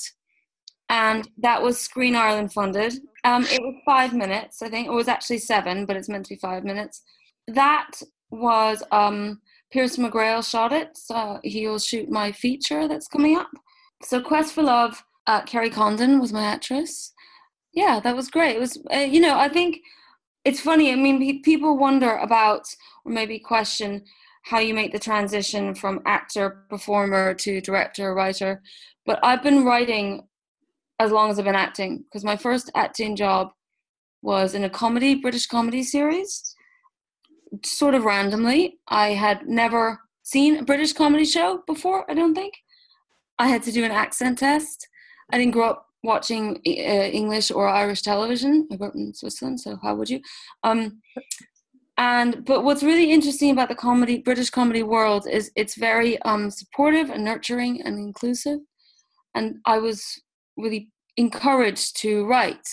and 0.89 1.29
that 1.37 1.61
was 1.61 1.79
Screen 1.79 2.15
Ireland 2.15 2.51
funded. 2.51 2.93
Um, 3.23 3.43
it 3.43 3.61
was 3.61 3.75
five 3.85 4.13
minutes, 4.13 4.61
I 4.61 4.69
think. 4.69 4.87
It 4.87 4.93
was 4.93 5.07
actually 5.07 5.37
seven, 5.37 5.85
but 5.85 5.95
it's 5.95 6.09
meant 6.09 6.25
to 6.25 6.35
be 6.35 6.39
five 6.39 6.63
minutes. 6.63 7.03
That 7.47 7.91
was 8.31 8.83
um, 8.91 9.39
Piers 9.71 9.97
McGrail 9.97 10.47
shot 10.47 10.71
it. 10.73 10.97
So 10.97 11.39
he'll 11.43 11.79
shoot 11.79 12.09
my 12.09 12.31
feature 12.31 12.87
that's 12.87 13.07
coming 13.07 13.37
up. 13.37 13.49
So 14.03 14.21
Quest 14.21 14.53
for 14.53 14.63
Love, 14.63 15.03
uh, 15.27 15.41
Kerry 15.43 15.69
Condon 15.69 16.19
was 16.19 16.33
my 16.33 16.43
actress. 16.43 17.13
Yeah, 17.73 17.99
that 17.99 18.15
was 18.15 18.29
great. 18.29 18.55
It 18.55 18.59
was, 18.59 18.79
uh, 18.93 18.99
you 18.99 19.19
know, 19.19 19.37
I 19.37 19.47
think 19.47 19.81
it's 20.43 20.61
funny. 20.61 20.91
I 20.91 20.95
mean, 20.95 21.41
people 21.43 21.77
wonder 21.77 22.15
about, 22.15 22.63
or 23.05 23.11
maybe 23.11 23.37
question, 23.37 24.03
how 24.43 24.57
you 24.57 24.73
make 24.73 24.91
the 24.91 24.99
transition 24.99 25.75
from 25.75 26.01
actor, 26.05 26.65
performer 26.69 27.35
to 27.35 27.61
director, 27.61 28.15
writer. 28.15 28.63
But 29.05 29.19
I've 29.21 29.43
been 29.43 29.65
writing 29.65 30.23
as 30.99 31.11
long 31.11 31.29
as 31.29 31.39
I've 31.39 31.45
been 31.45 31.55
acting 31.55 32.03
because 32.03 32.23
my 32.23 32.35
first 32.35 32.69
acting 32.75 33.15
job 33.15 33.49
was 34.21 34.53
in 34.53 34.65
a 34.65 34.69
comedy, 34.69 35.15
British 35.15 35.45
comedy 35.45 35.83
series. 35.83 36.55
Sort 37.63 37.95
of 37.95 38.03
randomly, 38.03 38.77
I 38.87 39.09
had 39.09 39.47
never 39.47 39.99
seen 40.23 40.57
a 40.57 40.63
British 40.63 40.93
comedy 40.93 41.25
show 41.25 41.63
before. 41.65 42.09
I 42.11 42.13
don't 42.13 42.35
think 42.35 42.53
I 43.39 43.47
had 43.47 43.63
to 43.63 43.71
do 43.71 43.83
an 43.83 43.91
accent 43.91 44.37
test. 44.37 44.87
I 45.31 45.37
didn't 45.37 45.53
grow 45.53 45.69
up 45.69 45.85
watching 46.03 46.57
uh, 46.67 46.69
English 46.69 47.51
or 47.51 47.67
Irish 47.67 48.01
television. 48.01 48.67
I 48.71 48.75
grew 48.75 48.87
up 48.87 48.95
in 48.95 49.13
Switzerland, 49.13 49.59
so 49.59 49.77
how 49.81 49.95
would 49.95 50.09
you? 50.09 50.21
Um, 50.63 51.01
and 51.97 52.45
but 52.45 52.63
what's 52.63 52.83
really 52.83 53.11
interesting 53.11 53.51
about 53.51 53.69
the 53.69 53.75
comedy 53.75 54.19
British 54.19 54.49
comedy 54.49 54.83
world 54.83 55.27
is 55.29 55.51
it's 55.55 55.75
very 55.75 56.21
um, 56.21 56.49
supportive 56.49 57.09
and 57.09 57.23
nurturing 57.23 57.81
and 57.81 57.97
inclusive. 57.97 58.59
And 59.35 59.57
I 59.65 59.79
was 59.79 60.21
really 60.61 60.91
encouraged 61.17 61.97
to 62.01 62.25
write 62.25 62.67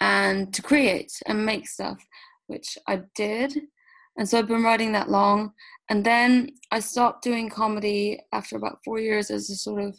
and 0.00 0.52
to 0.54 0.62
create 0.62 1.12
and 1.26 1.44
make 1.44 1.68
stuff, 1.68 1.98
which 2.46 2.78
I 2.86 3.02
did. 3.14 3.54
And 4.16 4.28
so 4.28 4.38
I've 4.38 4.48
been 4.48 4.64
writing 4.64 4.92
that 4.92 5.10
long. 5.10 5.52
And 5.90 6.04
then 6.04 6.50
I 6.70 6.80
stopped 6.80 7.22
doing 7.22 7.48
comedy 7.48 8.20
after 8.32 8.56
about 8.56 8.78
four 8.84 8.98
years 8.98 9.30
as 9.30 9.48
a 9.50 9.54
sort 9.54 9.82
of 9.82 9.96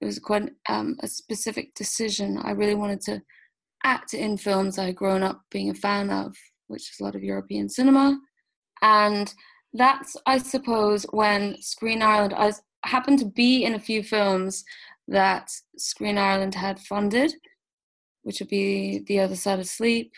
it 0.00 0.04
was 0.04 0.18
quite 0.18 0.50
um, 0.68 0.96
a 1.00 1.08
specific 1.08 1.74
decision. 1.74 2.38
I 2.38 2.50
really 2.50 2.74
wanted 2.74 3.00
to 3.02 3.22
act 3.84 4.14
in 4.14 4.36
films 4.36 4.78
I 4.78 4.86
had 4.86 4.96
grown 4.96 5.22
up 5.22 5.40
being 5.50 5.70
a 5.70 5.74
fan 5.74 6.10
of, 6.10 6.36
which 6.66 6.90
is 6.90 7.00
a 7.00 7.04
lot 7.04 7.14
of 7.14 7.24
European 7.24 7.68
cinema. 7.68 8.18
And 8.82 9.32
that's, 9.72 10.16
I 10.26 10.38
suppose, 10.38 11.04
when 11.10 11.60
Screen 11.62 12.02
Ireland, 12.02 12.34
I 12.36 12.52
happened 12.84 13.18
to 13.20 13.26
be 13.26 13.64
in 13.64 13.74
a 13.74 13.80
few 13.80 14.02
films 14.02 14.64
that 15.08 15.50
Screen 15.76 16.18
Ireland 16.18 16.54
had 16.54 16.80
funded, 16.80 17.34
which 18.22 18.40
would 18.40 18.48
be 18.48 19.04
The 19.06 19.20
Other 19.20 19.36
Side 19.36 19.60
of 19.60 19.66
Sleep, 19.66 20.12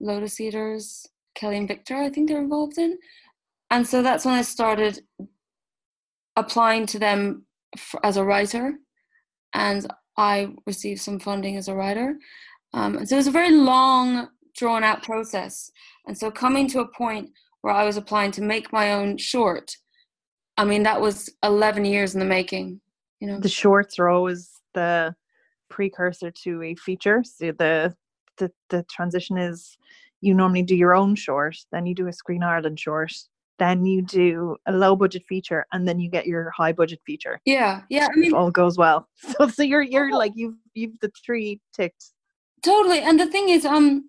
Lotus 0.00 0.40
Eaters, 0.40 1.06
Kelly 1.34 1.58
and 1.58 1.68
Victor, 1.68 1.96
I 1.96 2.08
think 2.08 2.28
they're 2.28 2.40
involved 2.40 2.78
in. 2.78 2.98
And 3.70 3.86
so 3.86 4.02
that's 4.02 4.24
when 4.24 4.34
I 4.34 4.42
started 4.42 5.00
applying 6.36 6.86
to 6.86 6.98
them 6.98 7.46
as 8.02 8.16
a 8.16 8.24
writer. 8.24 8.74
And 9.54 9.86
I 10.16 10.54
received 10.66 11.00
some 11.00 11.20
funding 11.20 11.56
as 11.56 11.68
a 11.68 11.74
writer. 11.74 12.16
Um, 12.74 12.98
and 12.98 13.08
so 13.08 13.16
it 13.16 13.18
was 13.18 13.26
a 13.28 13.32
very 13.32 13.52
long, 13.52 14.28
drawn 14.56 14.84
out 14.84 15.02
process. 15.02 15.70
And 16.06 16.16
so 16.16 16.30
coming 16.30 16.68
to 16.68 16.80
a 16.80 16.88
point 16.88 17.30
where 17.60 17.74
I 17.74 17.84
was 17.84 17.96
applying 17.96 18.32
to 18.32 18.42
make 18.42 18.72
my 18.72 18.92
own 18.92 19.16
short, 19.16 19.76
I 20.56 20.64
mean, 20.64 20.82
that 20.82 21.00
was 21.00 21.30
11 21.44 21.84
years 21.84 22.14
in 22.14 22.20
the 22.20 22.26
making, 22.26 22.80
you 23.20 23.28
know. 23.28 23.40
The 23.40 23.48
shorts 23.48 23.98
are 23.98 24.08
always 24.08 24.50
the 24.74 25.14
precursor 25.68 26.30
to 26.30 26.62
a 26.62 26.74
feature. 26.74 27.22
So 27.24 27.52
the, 27.52 27.94
the, 28.38 28.50
the 28.70 28.84
transition 28.90 29.36
is 29.36 29.76
you 30.20 30.34
normally 30.34 30.62
do 30.62 30.76
your 30.76 30.94
own 30.94 31.14
short, 31.14 31.56
then 31.72 31.86
you 31.86 31.94
do 31.94 32.08
a 32.08 32.12
Screen 32.12 32.42
Ireland 32.42 32.80
short, 32.80 33.12
then 33.58 33.84
you 33.84 34.02
do 34.02 34.56
a 34.66 34.72
low 34.72 34.96
budget 34.96 35.24
feature 35.28 35.66
and 35.72 35.86
then 35.86 35.98
you 35.98 36.08
get 36.08 36.26
your 36.26 36.50
high 36.50 36.72
budget 36.72 37.00
feature. 37.04 37.40
Yeah, 37.44 37.82
yeah. 37.90 38.08
I 38.12 38.16
mean, 38.18 38.34
all 38.34 38.50
goes 38.50 38.78
well. 38.78 39.08
So, 39.36 39.48
so 39.48 39.62
you're 39.62 39.82
you're 39.82 40.12
like 40.12 40.32
you've 40.36 40.54
you've 40.74 40.98
the 41.00 41.10
three 41.24 41.60
ticked 41.72 42.12
Totally. 42.62 43.00
And 43.00 43.18
the 43.18 43.26
thing 43.26 43.48
is, 43.48 43.64
um, 43.64 44.08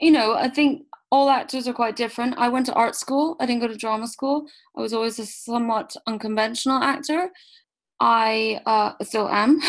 you 0.00 0.10
know, 0.10 0.34
I 0.34 0.48
think 0.48 0.86
all 1.10 1.30
actors 1.30 1.68
are 1.68 1.72
quite 1.72 1.96
different. 1.96 2.36
I 2.38 2.48
went 2.48 2.66
to 2.66 2.74
art 2.74 2.96
school. 2.96 3.36
I 3.40 3.46
didn't 3.46 3.62
go 3.62 3.68
to 3.68 3.76
drama 3.76 4.06
school. 4.06 4.46
I 4.76 4.80
was 4.80 4.92
always 4.92 5.18
a 5.18 5.26
somewhat 5.26 5.96
unconventional 6.06 6.82
actor. 6.82 7.30
I 8.04 8.60
uh, 8.66 8.92
still 9.02 9.30
am. 9.30 9.58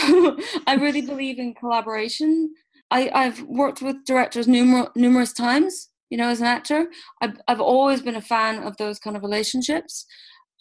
I 0.68 0.78
really 0.78 1.02
believe 1.14 1.40
in 1.40 1.54
collaboration. 1.54 2.54
I, 2.92 3.10
I've 3.14 3.42
worked 3.44 3.82
with 3.82 4.04
directors 4.06 4.46
numer- 4.46 4.94
numerous 4.94 5.32
times. 5.32 5.90
You 6.10 6.18
know, 6.18 6.28
as 6.28 6.42
an 6.42 6.46
actor, 6.46 6.88
I've 7.22 7.40
I've 7.48 7.62
always 7.62 8.02
been 8.02 8.18
a 8.18 8.22
fan 8.22 8.62
of 8.62 8.76
those 8.76 9.00
kind 9.00 9.16
of 9.16 9.24
relationships 9.24 10.06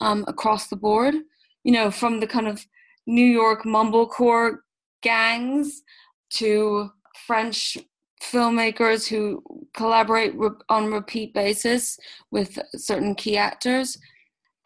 um, 0.01 0.25
across 0.29 0.69
the 0.69 0.77
board. 0.77 1.17
You 1.65 1.73
know, 1.73 1.91
from 1.91 2.21
the 2.21 2.29
kind 2.29 2.47
of 2.47 2.65
New 3.09 3.27
York 3.27 3.65
mumblecore 3.65 4.59
gangs 5.03 5.83
to 6.35 6.91
French 7.27 7.77
filmmakers 8.23 9.09
who 9.09 9.43
collaborate 9.75 10.35
re- 10.37 10.63
on 10.69 10.93
repeat 10.93 11.35
basis 11.35 11.99
with 12.31 12.59
certain 12.77 13.17
key 13.17 13.37
actors 13.37 13.99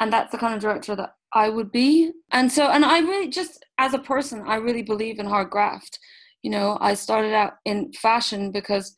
and 0.01 0.13
that's 0.13 0.33
the 0.33 0.39
kind 0.39 0.55
of 0.55 0.61
director 0.61 0.95
that 0.97 1.15
I 1.33 1.49
would 1.49 1.71
be 1.71 2.13
and 2.33 2.51
so 2.51 2.69
and 2.69 2.85
I 2.85 3.01
really 3.01 3.29
just 3.29 3.65
as 3.79 3.95
a 3.95 3.99
person 3.99 4.45
I 4.47 4.57
really 4.57 4.83
believe 4.83 5.19
in 5.19 5.27
hard 5.27 5.51
graft 5.51 5.99
you 6.43 6.51
know 6.51 6.79
I 6.81 6.95
started 6.95 7.35
out 7.35 7.55
in 7.65 7.93
fashion 7.93 8.51
because 8.51 8.95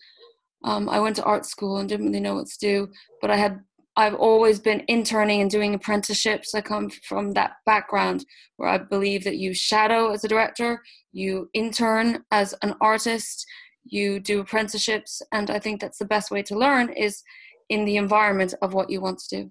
um, 0.62 0.88
I 0.88 1.00
went 1.00 1.16
to 1.16 1.24
art 1.24 1.46
school 1.46 1.78
and 1.78 1.88
didn't 1.88 2.06
really 2.06 2.20
know 2.20 2.36
what 2.36 2.46
to 2.46 2.58
do 2.58 2.88
but 3.20 3.30
I 3.30 3.36
had 3.36 3.60
I've 3.96 4.14
always 4.14 4.60
been 4.60 4.84
interning 4.88 5.40
and 5.40 5.50
doing 5.50 5.74
apprenticeships. 5.74 6.54
I 6.54 6.60
come 6.60 6.90
from 6.90 7.32
that 7.32 7.56
background 7.66 8.24
where 8.56 8.68
I 8.68 8.78
believe 8.78 9.24
that 9.24 9.36
you 9.36 9.52
shadow 9.52 10.12
as 10.12 10.24
a 10.24 10.28
director, 10.28 10.82
you 11.12 11.50
intern 11.54 12.24
as 12.30 12.54
an 12.62 12.76
artist, 12.80 13.44
you 13.84 14.20
do 14.20 14.40
apprenticeships, 14.40 15.20
and 15.32 15.50
I 15.50 15.58
think 15.58 15.80
that's 15.80 15.98
the 15.98 16.04
best 16.04 16.30
way 16.30 16.42
to 16.44 16.58
learn 16.58 16.90
is 16.90 17.22
in 17.68 17.84
the 17.84 17.96
environment 17.96 18.54
of 18.62 18.72
what 18.74 18.90
you 18.90 19.00
want 19.00 19.18
to 19.18 19.42
do. 19.42 19.50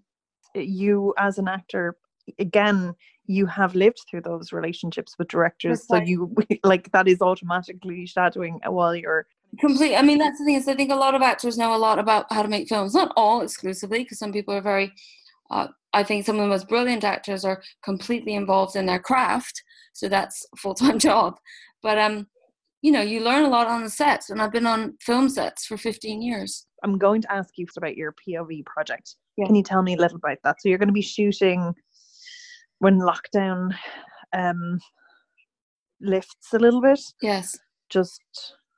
You, 0.53 1.13
as 1.17 1.37
an 1.37 1.47
actor, 1.47 1.97
again, 2.37 2.95
you 3.25 3.45
have 3.45 3.75
lived 3.75 4.01
through 4.09 4.21
those 4.21 4.51
relationships 4.51 5.15
with 5.19 5.27
directors, 5.27 5.87
so 5.87 5.97
you 5.97 6.35
like 6.63 6.91
that 6.91 7.07
is 7.07 7.21
automatically 7.21 8.05
shadowing 8.05 8.59
while 8.65 8.95
you're 8.95 9.27
Complete. 9.57 9.95
I 9.95 10.03
mean, 10.03 10.19
that's 10.19 10.37
the 10.37 10.45
thing 10.45 10.55
is, 10.55 10.67
I 10.67 10.75
think 10.75 10.91
a 10.91 10.95
lot 10.95 11.15
of 11.15 11.23
actors 11.23 11.57
know 11.57 11.73
a 11.73 11.77
lot 11.77 11.97
about 11.97 12.31
how 12.31 12.43
to 12.43 12.47
make 12.47 12.67
films. 12.69 12.93
Not 12.93 13.11
all 13.15 13.41
exclusively, 13.41 14.03
because 14.03 14.19
some 14.19 14.31
people 14.31 14.53
are 14.53 14.61
very. 14.61 14.93
Uh, 15.49 15.67
I 15.91 16.03
think 16.03 16.25
some 16.25 16.35
of 16.35 16.43
the 16.43 16.47
most 16.47 16.67
brilliant 16.67 17.03
actors 17.03 17.43
are 17.43 17.63
completely 17.83 18.35
involved 18.35 18.75
in 18.75 18.85
their 18.85 18.99
craft, 18.99 19.63
so 19.93 20.07
that's 20.07 20.45
a 20.53 20.57
full 20.57 20.75
time 20.75 20.99
job. 21.09 21.39
But 21.81 21.97
um, 21.97 22.27
you 22.83 22.91
know, 22.91 23.01
you 23.01 23.21
learn 23.21 23.43
a 23.43 23.49
lot 23.49 23.67
on 23.67 23.83
the 23.83 23.89
sets, 23.89 24.29
and 24.29 24.39
I've 24.39 24.51
been 24.51 24.67
on 24.67 24.97
film 25.01 25.29
sets 25.29 25.65
for 25.65 25.77
15 25.77 26.21
years. 26.21 26.67
I'm 26.83 26.97
going 26.97 27.21
to 27.21 27.31
ask 27.31 27.57
you 27.57 27.67
about 27.77 27.97
your 27.97 28.13
POV 28.13 28.65
project. 28.65 29.15
Yeah. 29.37 29.45
Can 29.45 29.55
you 29.55 29.63
tell 29.63 29.81
me 29.81 29.95
a 29.95 29.97
little 29.97 30.17
about 30.17 30.37
that? 30.43 30.61
So 30.61 30.69
you're 30.69 30.77
going 30.77 30.87
to 30.87 30.93
be 30.93 31.01
shooting 31.01 31.73
when 32.79 32.99
lockdown 32.99 33.75
um, 34.33 34.79
lifts 36.01 36.53
a 36.53 36.59
little 36.59 36.81
bit. 36.81 36.99
Yes. 37.21 37.57
Just 37.89 38.21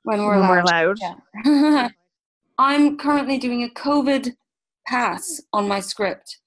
when 0.04 0.20
we're 0.20 0.38
when 0.38 0.38
allowed. 0.38 0.50
We're 0.50 0.60
allowed. 0.60 0.98
Yeah. 1.44 1.88
I'm 2.58 2.96
currently 2.96 3.38
doing 3.38 3.64
a 3.64 3.68
COVID 3.68 4.34
pass 4.86 5.40
on 5.52 5.68
my 5.68 5.80
script, 5.80 6.38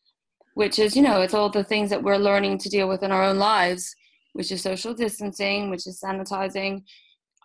which 0.53 0.79
is, 0.79 0.95
you 0.95 1.01
know, 1.01 1.21
it's 1.21 1.33
all 1.33 1.49
the 1.49 1.63
things 1.63 1.89
that 1.89 2.03
we're 2.03 2.17
learning 2.17 2.57
to 2.59 2.69
deal 2.69 2.87
with 2.87 3.03
in 3.03 3.11
our 3.11 3.23
own 3.23 3.37
lives, 3.37 3.95
which 4.33 4.51
is 4.51 4.61
social 4.61 4.93
distancing, 4.93 5.69
which 5.69 5.87
is 5.87 5.99
sanitizing, 6.03 6.83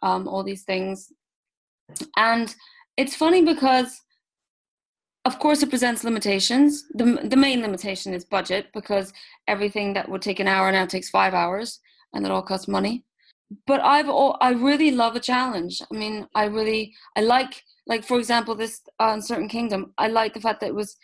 um, 0.03 0.29
all 0.29 0.43
these 0.43 0.65
things. 0.65 1.13
And 2.17 2.55
it's 3.01 3.17
funny 3.17 3.43
because, 3.45 4.01
of 5.25 5.39
course, 5.39 5.63
it 5.63 5.71
presents 5.71 6.05
limitations. 6.05 6.85
The, 6.95 7.05
the 7.25 7.37
main 7.37 7.61
limitation 7.61 8.15
is 8.15 8.25
budget 8.25 8.69
because 8.73 9.13
everything 9.47 9.95
that 9.95 10.09
would 10.09 10.23
take 10.23 10.41
an 10.41 10.49
hour 10.49 10.71
now 10.73 10.87
takes 10.87 11.11
five 11.11 11.35
hours 11.35 11.81
and 12.13 12.25
it 12.25 12.33
all 12.33 12.43
costs 12.43 12.69
money 12.69 13.05
but 13.67 13.81
I've 13.81 14.09
all, 14.09 14.37
I 14.41 14.53
really 14.53 14.91
love 14.91 15.17
a 15.17 15.21
challenge. 15.21 15.83
I 15.91 15.97
mean, 15.97 16.27
I 16.35 16.45
really 16.45 16.95
I 17.17 17.21
like 17.23 17.63
like 17.87 18.05
for 18.05 18.19
example 18.19 18.55
this 18.55 18.81
uh, 19.01 19.11
Uncertain 19.13 19.49
Kingdom. 19.49 19.93
I 19.99 20.09
like 20.09 20.35
the 20.35 20.41
fact 20.41 20.61
that 20.61 20.69
it 20.69 20.75
was 20.75 20.97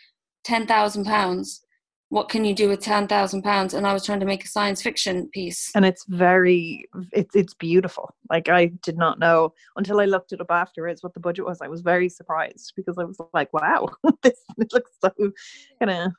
ten 0.43 0.65
thousand 0.65 1.05
pounds. 1.05 1.61
What 2.09 2.29
can 2.29 2.45
you 2.45 2.53
do 2.53 2.69
with 2.69 2.79
ten 2.79 3.07
thousand 3.07 3.41
pounds? 3.41 3.73
And 3.73 3.85
I 3.85 3.93
was 3.93 4.05
trying 4.05 4.21
to 4.21 4.25
make 4.25 4.45
a 4.45 4.47
science 4.47 4.81
fiction 4.81 5.29
piece. 5.33 5.71
And 5.75 5.85
it's 5.85 6.05
very 6.07 6.85
it's 7.11 7.35
it's 7.35 7.53
beautiful. 7.53 8.13
Like 8.29 8.49
I 8.49 8.67
did 8.83 8.97
not 8.97 9.19
know 9.19 9.53
until 9.75 9.99
I 9.99 10.05
looked 10.05 10.31
it 10.31 10.41
up 10.41 10.51
afterwards 10.51 11.03
what 11.03 11.13
the 11.13 11.19
budget 11.19 11.45
was. 11.45 11.61
I 11.61 11.67
was 11.67 11.81
very 11.81 12.09
surprised 12.09 12.73
because 12.75 12.97
I 12.97 13.03
was 13.03 13.19
like, 13.33 13.51
wow, 13.53 13.87
this 14.23 14.41
it 14.57 14.71
looks 14.73 14.91
so 15.03 15.11
kind 15.79 15.91
of 15.91 16.13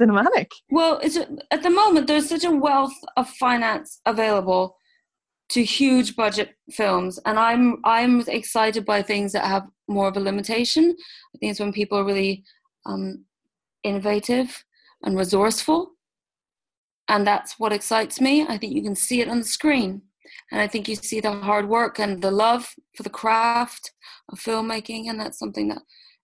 cinematic. 0.00 0.48
Well, 0.70 0.98
it's 1.02 1.16
at 1.50 1.62
the 1.62 1.70
moment 1.70 2.06
there's 2.06 2.28
such 2.28 2.44
a 2.44 2.50
wealth 2.50 2.98
of 3.16 3.28
finance 3.28 4.00
available 4.06 4.76
to 5.50 5.64
huge 5.64 6.14
budget 6.16 6.50
films 6.70 7.18
and 7.26 7.38
i'm 7.38 7.78
i'm 7.84 8.20
excited 8.28 8.84
by 8.84 9.02
things 9.02 9.32
that 9.32 9.44
have 9.44 9.66
more 9.88 10.06
of 10.06 10.16
a 10.16 10.20
limitation 10.20 10.94
i 11.34 11.38
think 11.38 11.50
it's 11.50 11.60
when 11.60 11.72
people 11.72 11.98
are 11.98 12.04
really 12.04 12.44
um, 12.86 13.24
innovative 13.82 14.64
and 15.02 15.16
resourceful. 15.16 15.92
And 17.08 17.26
that's 17.26 17.58
what 17.58 17.72
excites 17.72 18.20
me. 18.20 18.46
I 18.46 18.56
think 18.56 18.74
you 18.74 18.82
can 18.82 18.94
see 18.94 19.20
it 19.20 19.28
on 19.28 19.38
the 19.38 19.44
screen. 19.44 20.02
And 20.52 20.60
i 20.60 20.66
think 20.66 20.88
you 20.88 20.94
see 20.94 21.20
the 21.20 21.32
hard 21.32 21.68
work 21.68 21.98
and 21.98 22.22
the 22.22 22.30
love 22.30 22.74
for 22.96 23.02
the 23.02 23.10
craft 23.10 23.92
of 24.30 24.38
filmmaking 24.38 25.08
and 25.08 25.18
that's 25.18 25.38
something 25.38 25.68
that 25.68 25.82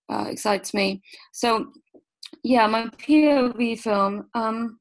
uh, 0.09 0.26
excites 0.28 0.73
me. 0.73 1.02
So 1.33 1.73
yeah 2.42 2.66
my 2.66 2.87
pov 2.87 3.78
film 3.80 4.26
um, 4.35 4.78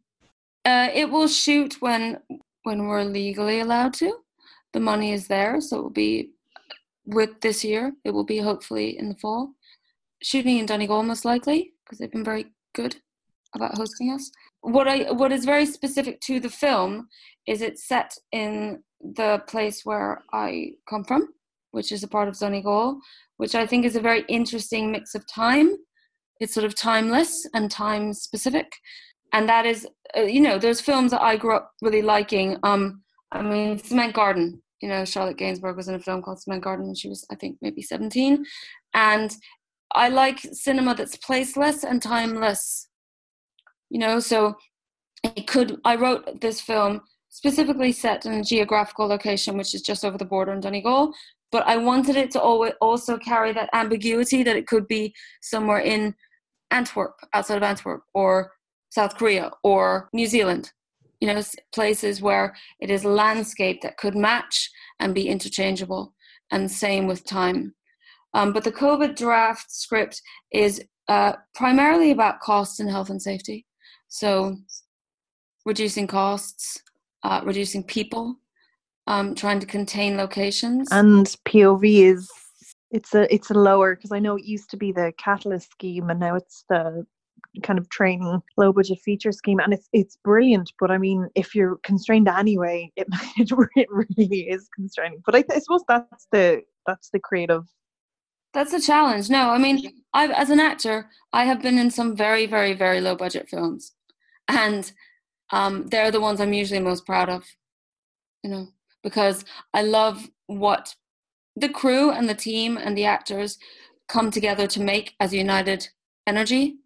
uh, 0.66 0.90
it 0.94 1.10
will 1.10 1.28
shoot 1.28 1.76
when 1.80 2.18
when 2.64 2.88
we're 2.88 3.04
legally 3.04 3.60
allowed 3.60 3.94
to. 3.94 4.18
The 4.74 4.80
money 4.80 5.14
is 5.14 5.28
there, 5.28 5.62
so 5.62 5.78
it 5.78 5.84
will 5.84 5.90
be 5.92 6.32
with 7.06 7.40
this 7.42 7.64
year. 7.64 7.94
It 8.04 8.12
will 8.12 8.26
be 8.26 8.40
hopefully 8.40 8.98
in 8.98 9.10
the 9.10 9.16
fall. 9.16 9.54
Shooting 10.22 10.58
in 10.58 10.66
Donegal 10.66 11.04
most 11.04 11.24
likely 11.24 11.74
because 11.84 12.00
they've 12.00 12.12
been 12.12 12.24
very 12.24 12.48
good 12.74 12.98
about 13.56 13.76
hosting 13.76 14.12
us. 14.12 14.32
What 14.62 14.88
I 14.88 15.12
what 15.12 15.32
is 15.32 15.46
very 15.46 15.66
specific 15.66 16.20
to 16.22 16.40
the 16.40 16.50
film 16.50 17.08
is 17.48 17.62
it's 17.62 17.88
set 17.88 18.14
in 18.32 18.84
the 19.02 19.42
place 19.48 19.82
where 19.84 20.24
I 20.34 20.72
come 20.90 21.04
from, 21.04 21.30
which 21.72 21.92
is 21.92 22.04
a 22.04 22.08
part 22.08 22.28
of 22.28 22.38
Donegal, 22.38 23.00
which 23.38 23.56
I 23.56 23.66
think 23.66 23.86
is 23.86 23.96
a 23.96 24.02
very 24.02 24.26
interesting 24.28 24.92
mix 24.92 25.16
of 25.16 25.28
time. 25.28 25.76
It's 26.40 26.54
sort 26.54 26.66
of 26.66 26.76
timeless 26.76 27.48
and 27.54 27.72
time 27.72 28.14
specific, 28.14 28.68
and 29.34 29.48
that 29.48 29.66
is, 29.66 29.88
uh, 30.18 30.22
you 30.22 30.42
know, 30.42 30.58
there's 30.58 30.82
films 30.82 31.12
that 31.12 31.22
I 31.22 31.38
grew 31.38 31.56
up 31.56 31.72
really 31.82 32.02
liking. 32.02 32.58
Um, 32.64 33.04
I 33.32 33.42
mean, 33.42 33.80
Cement 33.80 34.14
Garden 34.14 34.62
you 34.82 34.90
know, 34.90 35.06
Charlotte 35.06 35.38
Gainsbourg 35.38 35.76
was 35.76 35.88
in 35.88 35.96
a 35.96 36.00
film 36.00 36.22
called 36.22 36.42
Cement 36.42 36.64
Garden 36.64 36.86
when 36.86 36.96
she 36.96 37.10
was, 37.10 37.26
I 37.32 37.36
think, 37.36 37.58
maybe 37.62 37.82
17. 37.82 38.46
And 38.94 39.36
I 39.94 40.10
like 40.10 40.40
cinema 40.52 40.94
that's 40.94 41.18
placeless 41.18 41.84
and 41.84 42.02
timeless. 42.02 42.88
You 43.90 44.00
know, 44.00 44.20
so 44.20 44.56
it 45.24 45.48
could, 45.48 45.80
I 45.86 45.96
wrote 45.96 46.42
this 46.42 46.62
film 46.62 47.02
specifically 47.30 47.92
set 47.92 48.26
in 48.26 48.34
a 48.34 48.44
geographical 48.44 49.08
location, 49.08 49.58
which 49.58 49.74
is 49.76 49.82
just 49.82 50.06
over 50.06 50.18
the 50.18 50.26
border 50.26 50.54
in 50.54 50.62
Donegal. 50.62 51.14
But 51.52 51.68
I 51.68 51.78
wanted 51.78 52.16
it 52.16 52.32
to 52.32 52.42
always 52.42 52.74
also 52.82 53.18
carry 53.18 53.54
that 53.54 53.70
ambiguity 53.74 54.44
that 54.44 54.56
it 54.56 54.68
could 54.68 54.88
be 54.88 55.14
somewhere 55.42 55.80
in 55.80 56.16
Antwerp, 56.72 57.16
outside 57.34 57.58
of 57.58 57.64
Antwerp, 57.64 58.04
or 58.14 58.52
South 58.90 59.16
Korea, 59.18 59.52
or 59.64 60.10
New 60.14 60.28
Zealand. 60.28 60.72
You 61.22 61.34
know, 61.34 61.42
places 61.74 62.22
where 62.22 62.56
it 62.80 62.90
is 62.90 63.06
landscape 63.06 63.82
that 63.82 63.98
could 63.98 64.16
match 64.16 64.70
and 65.00 65.16
be 65.16 65.28
interchangeable. 65.28 66.14
And 66.52 66.70
same 66.70 67.08
with 67.08 67.26
time. 67.26 67.74
Um, 68.34 68.52
but 68.54 68.64
the 68.64 68.72
COVID 68.72 69.16
draft 69.16 69.72
script 69.72 70.22
is 70.52 70.84
uh, 71.08 71.34
primarily 71.54 72.12
about 72.12 72.42
costs 72.42 72.80
and 72.80 72.90
health 72.90 73.10
and 73.10 73.22
safety. 73.22 73.66
So, 74.08 74.58
reducing 75.66 76.08
costs, 76.08 76.82
uh, 77.24 77.42
reducing 77.44 77.84
people, 77.84 78.38
um, 79.08 79.36
trying 79.36 79.60
to 79.60 79.66
contain 79.66 80.18
locations. 80.18 80.88
And 80.92 81.26
POV 81.46 82.12
is 82.14 82.30
it's 82.92 83.14
a 83.14 83.34
it's 83.34 83.52
a 83.52 83.54
lower 83.54 83.96
because 83.96 84.12
I 84.12 84.20
know 84.20 84.38
it 84.38 84.46
used 84.46 84.70
to 84.72 84.78
be 84.78 84.92
the 84.92 85.12
catalyst 85.18 85.72
scheme 85.72 86.10
and 86.10 86.20
now 86.20 86.36
it's 86.36 86.64
the 86.70 87.06
kind 87.64 87.80
of 87.80 87.90
training 87.90 88.42
low 88.58 88.72
budget 88.72 89.00
feature 89.00 89.32
scheme 89.32 89.60
and 89.60 89.74
it's 89.74 89.88
it's 89.94 90.18
brilliant 90.18 90.72
but 90.80 90.92
i 90.92 90.98
mean 90.98 91.30
if 91.36 91.56
you're 91.56 91.78
constrained 91.84 92.28
anyway 92.28 92.92
it, 92.98 93.08
it, 93.38 93.88
really 93.90 94.42
is 94.42 94.68
constraining 94.76 95.22
but 95.26 95.36
I, 95.36 95.44
I 95.50 95.60
suppose 95.60 95.84
that's 95.88 96.28
the 96.32 96.64
that's 96.86 97.10
the 97.12 97.20
creative 97.20 97.66
that's 98.56 98.74
a 98.74 98.82
challenge 98.82 99.30
no 99.30 99.52
i 99.52 99.58
mean 99.60 99.94
i 100.14 100.28
as 100.28 100.50
an 100.50 100.60
actor 100.60 101.08
i 101.34 101.46
have 101.46 101.62
been 101.62 101.78
in 101.78 101.92
some 101.92 102.16
very 102.16 102.48
very 102.48 102.74
very 102.74 103.00
low 103.00 103.16
budget 103.16 103.48
films 103.48 103.92
and 104.48 104.92
um, 105.52 105.86
they're 105.88 106.10
the 106.10 106.20
ones 106.20 106.42
i'm 106.42 106.54
usually 106.54 106.80
most 106.80 107.06
proud 107.06 107.30
of 107.30 107.44
you 108.44 108.50
know 108.50 108.68
because 109.06 109.46
I 109.72 109.84
love 109.84 110.28
what 110.48 110.96
the 111.56 111.70
crew 111.70 112.10
and 112.10 112.28
the 112.28 112.34
team 112.34 112.76
and 112.76 112.98
the 112.98 113.06
actors 113.06 113.60
come 114.10 114.32
together 114.32 114.66
to 114.68 114.82
make 114.82 115.14
as 115.20 115.32
a 115.32 115.38
united 115.38 115.88
energy. 116.28 116.78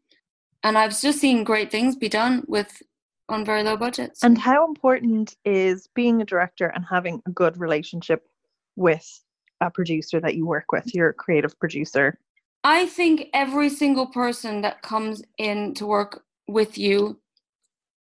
And 0.62 0.78
I've 0.78 1.00
just 1.00 1.20
seen 1.20 1.46
great 1.46 1.72
things 1.72 1.96
be 1.96 2.10
done 2.10 2.44
with 2.48 2.84
on 3.30 3.46
very 3.46 3.64
low 3.64 3.78
budgets. 3.78 4.22
And 4.22 4.38
how 4.38 4.68
important 4.68 5.38
is 5.46 5.88
being 5.96 6.22
a 6.22 6.26
director 6.26 6.68
and 6.68 6.84
having 6.90 7.22
a 7.26 7.32
good 7.32 7.58
relationship 7.58 8.28
with 8.76 9.24
a 9.62 9.70
producer 9.70 10.20
that 10.20 10.36
you 10.36 10.46
work 10.46 10.72
with, 10.72 10.94
your 10.94 11.14
creative 11.14 11.58
producer? 11.60 12.18
I 12.64 12.88
think 12.88 13.28
every 13.34 13.70
single 13.70 14.08
person 14.08 14.62
that 14.62 14.82
comes 14.82 15.24
in 15.38 15.74
to 15.76 15.86
work 15.86 16.24
with 16.48 16.78
you 16.78 17.20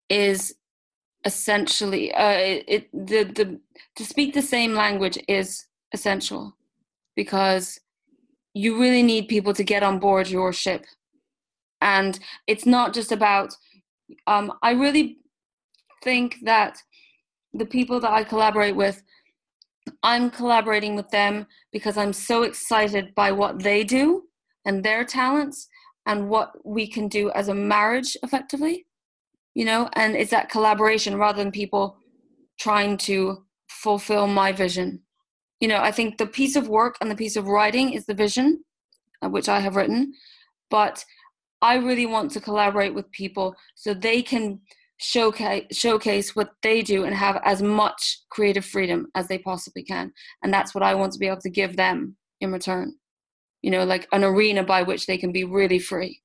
is 0.09 0.55
essentially 1.25 2.13
uh, 2.13 2.37
it, 2.67 2.89
the 2.93 3.23
the 3.23 3.59
to 3.95 4.05
speak 4.05 4.33
the 4.33 4.41
same 4.41 4.73
language 4.73 5.17
is 5.27 5.65
essential 5.93 6.55
because 7.15 7.79
you 8.53 8.79
really 8.79 9.03
need 9.03 9.27
people 9.27 9.53
to 9.53 9.63
get 9.63 9.83
on 9.83 9.99
board 9.99 10.29
your 10.29 10.53
ship 10.53 10.85
and 11.81 12.19
it's 12.47 12.65
not 12.65 12.93
just 12.93 13.11
about 13.11 13.53
um, 14.27 14.53
i 14.63 14.71
really 14.71 15.17
think 16.03 16.37
that 16.43 16.77
the 17.53 17.65
people 17.65 17.99
that 17.99 18.11
i 18.11 18.23
collaborate 18.23 18.75
with 18.75 19.03
i'm 20.03 20.29
collaborating 20.29 20.95
with 20.95 21.09
them 21.09 21.45
because 21.71 21.97
i'm 21.97 22.13
so 22.13 22.43
excited 22.43 23.13
by 23.15 23.31
what 23.31 23.61
they 23.63 23.83
do 23.83 24.23
and 24.65 24.83
their 24.83 25.03
talents 25.03 25.67
and 26.05 26.29
what 26.29 26.51
we 26.65 26.87
can 26.87 27.07
do 27.07 27.29
as 27.31 27.47
a 27.47 27.55
marriage 27.55 28.15
effectively 28.23 28.85
you 29.59 29.65
know? 29.65 29.89
And 29.93 30.15
it's 30.15 30.31
that 30.31 30.49
collaboration 30.49 31.17
rather 31.17 31.43
than 31.43 31.51
people 31.51 31.97
trying 32.59 32.97
to 32.97 33.43
fulfill 33.67 34.25
my 34.27 34.51
vision. 34.51 35.01
You 35.59 35.67
know 35.67 35.81
i 35.81 35.91
think 35.91 36.17
the 36.17 36.25
piece 36.25 36.55
of 36.55 36.69
work 36.69 36.95
and 37.01 37.11
the 37.11 37.21
piece 37.23 37.35
of 37.35 37.47
writing 37.47 37.91
is 37.91 38.05
the 38.05 38.13
vision 38.13 38.63
uh, 39.21 39.27
which 39.27 39.49
i 39.49 39.59
have 39.59 39.75
written 39.75 40.13
but 40.71 41.03
i 41.61 41.75
really 41.75 42.05
want 42.05 42.31
to 42.31 42.39
collaborate 42.39 42.93
with 42.93 43.11
people 43.11 43.53
so 43.75 43.93
they 43.93 44.21
can 44.21 44.61
showcase 44.99 45.65
showcase 45.71 46.35
what 46.35 46.51
they 46.61 46.81
do 46.81 47.05
and 47.05 47.15
have 47.15 47.41
as 47.43 47.61
much 47.61 48.19
creative 48.29 48.65
freedom 48.65 49.07
as 49.15 49.27
they 49.27 49.37
possibly 49.37 49.81
can. 49.83 50.11
And 50.43 50.53
that's 50.53 50.75
what 50.75 50.83
i 50.83 50.93
want 50.93 51.13
to 51.13 51.19
be 51.19 51.27
able 51.27 51.41
to 51.41 51.49
give 51.49 51.75
them 51.75 52.15
in 52.41 52.51
return. 52.51 52.93
You 53.61 53.71
know 53.71 53.85
like 53.85 54.07
an 54.11 54.23
arena 54.23 54.63
by 54.63 54.83
which 54.83 55.05
they 55.05 55.17
can 55.17 55.31
be 55.31 55.45
really 55.45 55.79
free. 55.79 56.21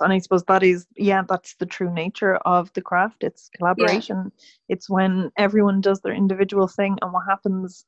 And 0.00 0.12
i 0.12 0.18
suppose 0.18 0.42
that 0.44 0.62
is 0.62 0.86
yeah 0.96 1.22
that's 1.28 1.54
the 1.56 1.66
true 1.66 1.92
nature 1.92 2.36
of 2.36 2.72
the 2.72 2.82
craft. 2.82 3.22
It's 3.22 3.50
collaboration. 3.56 4.16
Yeah. 4.24 4.44
it's 4.70 4.88
when 4.88 5.30
everyone 5.36 5.82
does 5.82 6.00
their 6.00 6.14
individual 6.14 6.66
thing 6.66 6.96
and 7.02 7.12
what 7.12 7.26
happens 7.28 7.84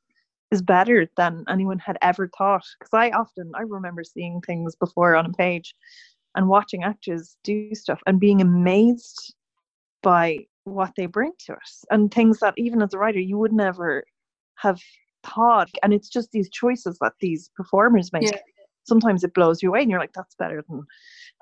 is 0.51 0.61
better 0.61 1.09
than 1.17 1.43
anyone 1.49 1.79
had 1.79 1.97
ever 2.03 2.29
thought. 2.37 2.65
Because 2.79 2.93
i 2.93 3.09
often 3.09 3.51
i 3.55 3.61
remember 3.61 4.03
seeing 4.03 4.39
things 4.41 4.75
before 4.75 5.15
on 5.15 5.25
a 5.25 5.33
page 5.33 5.73
and 6.35 6.47
watching 6.47 6.83
actors 6.83 7.37
do 7.43 7.73
stuff 7.73 7.99
and 8.05 8.19
being 8.19 8.39
amazed 8.39 9.33
by 10.01 10.39
what 10.65 10.91
they 10.97 11.05
bring 11.05 11.31
to 11.39 11.53
us 11.53 11.85
and 11.91 12.11
things 12.11 12.39
that 12.39 12.53
even 12.57 12.81
as 12.81 12.93
a 12.93 12.97
writer 12.97 13.19
you 13.19 13.37
would 13.37 13.53
never 13.53 14.03
have 14.55 14.81
thought 15.23 15.69
and 15.81 15.93
it's 15.93 16.09
just 16.09 16.31
these 16.31 16.49
choices 16.49 16.97
that 16.99 17.13
these 17.21 17.49
performers 17.55 18.11
make 18.11 18.23
yeah. 18.23 18.37
sometimes 18.83 19.23
it 19.23 19.33
blows 19.33 19.63
you 19.63 19.69
away 19.69 19.81
and 19.81 19.89
you're 19.89 19.99
like 19.99 20.13
that's 20.13 20.35
better 20.35 20.63
than 20.69 20.83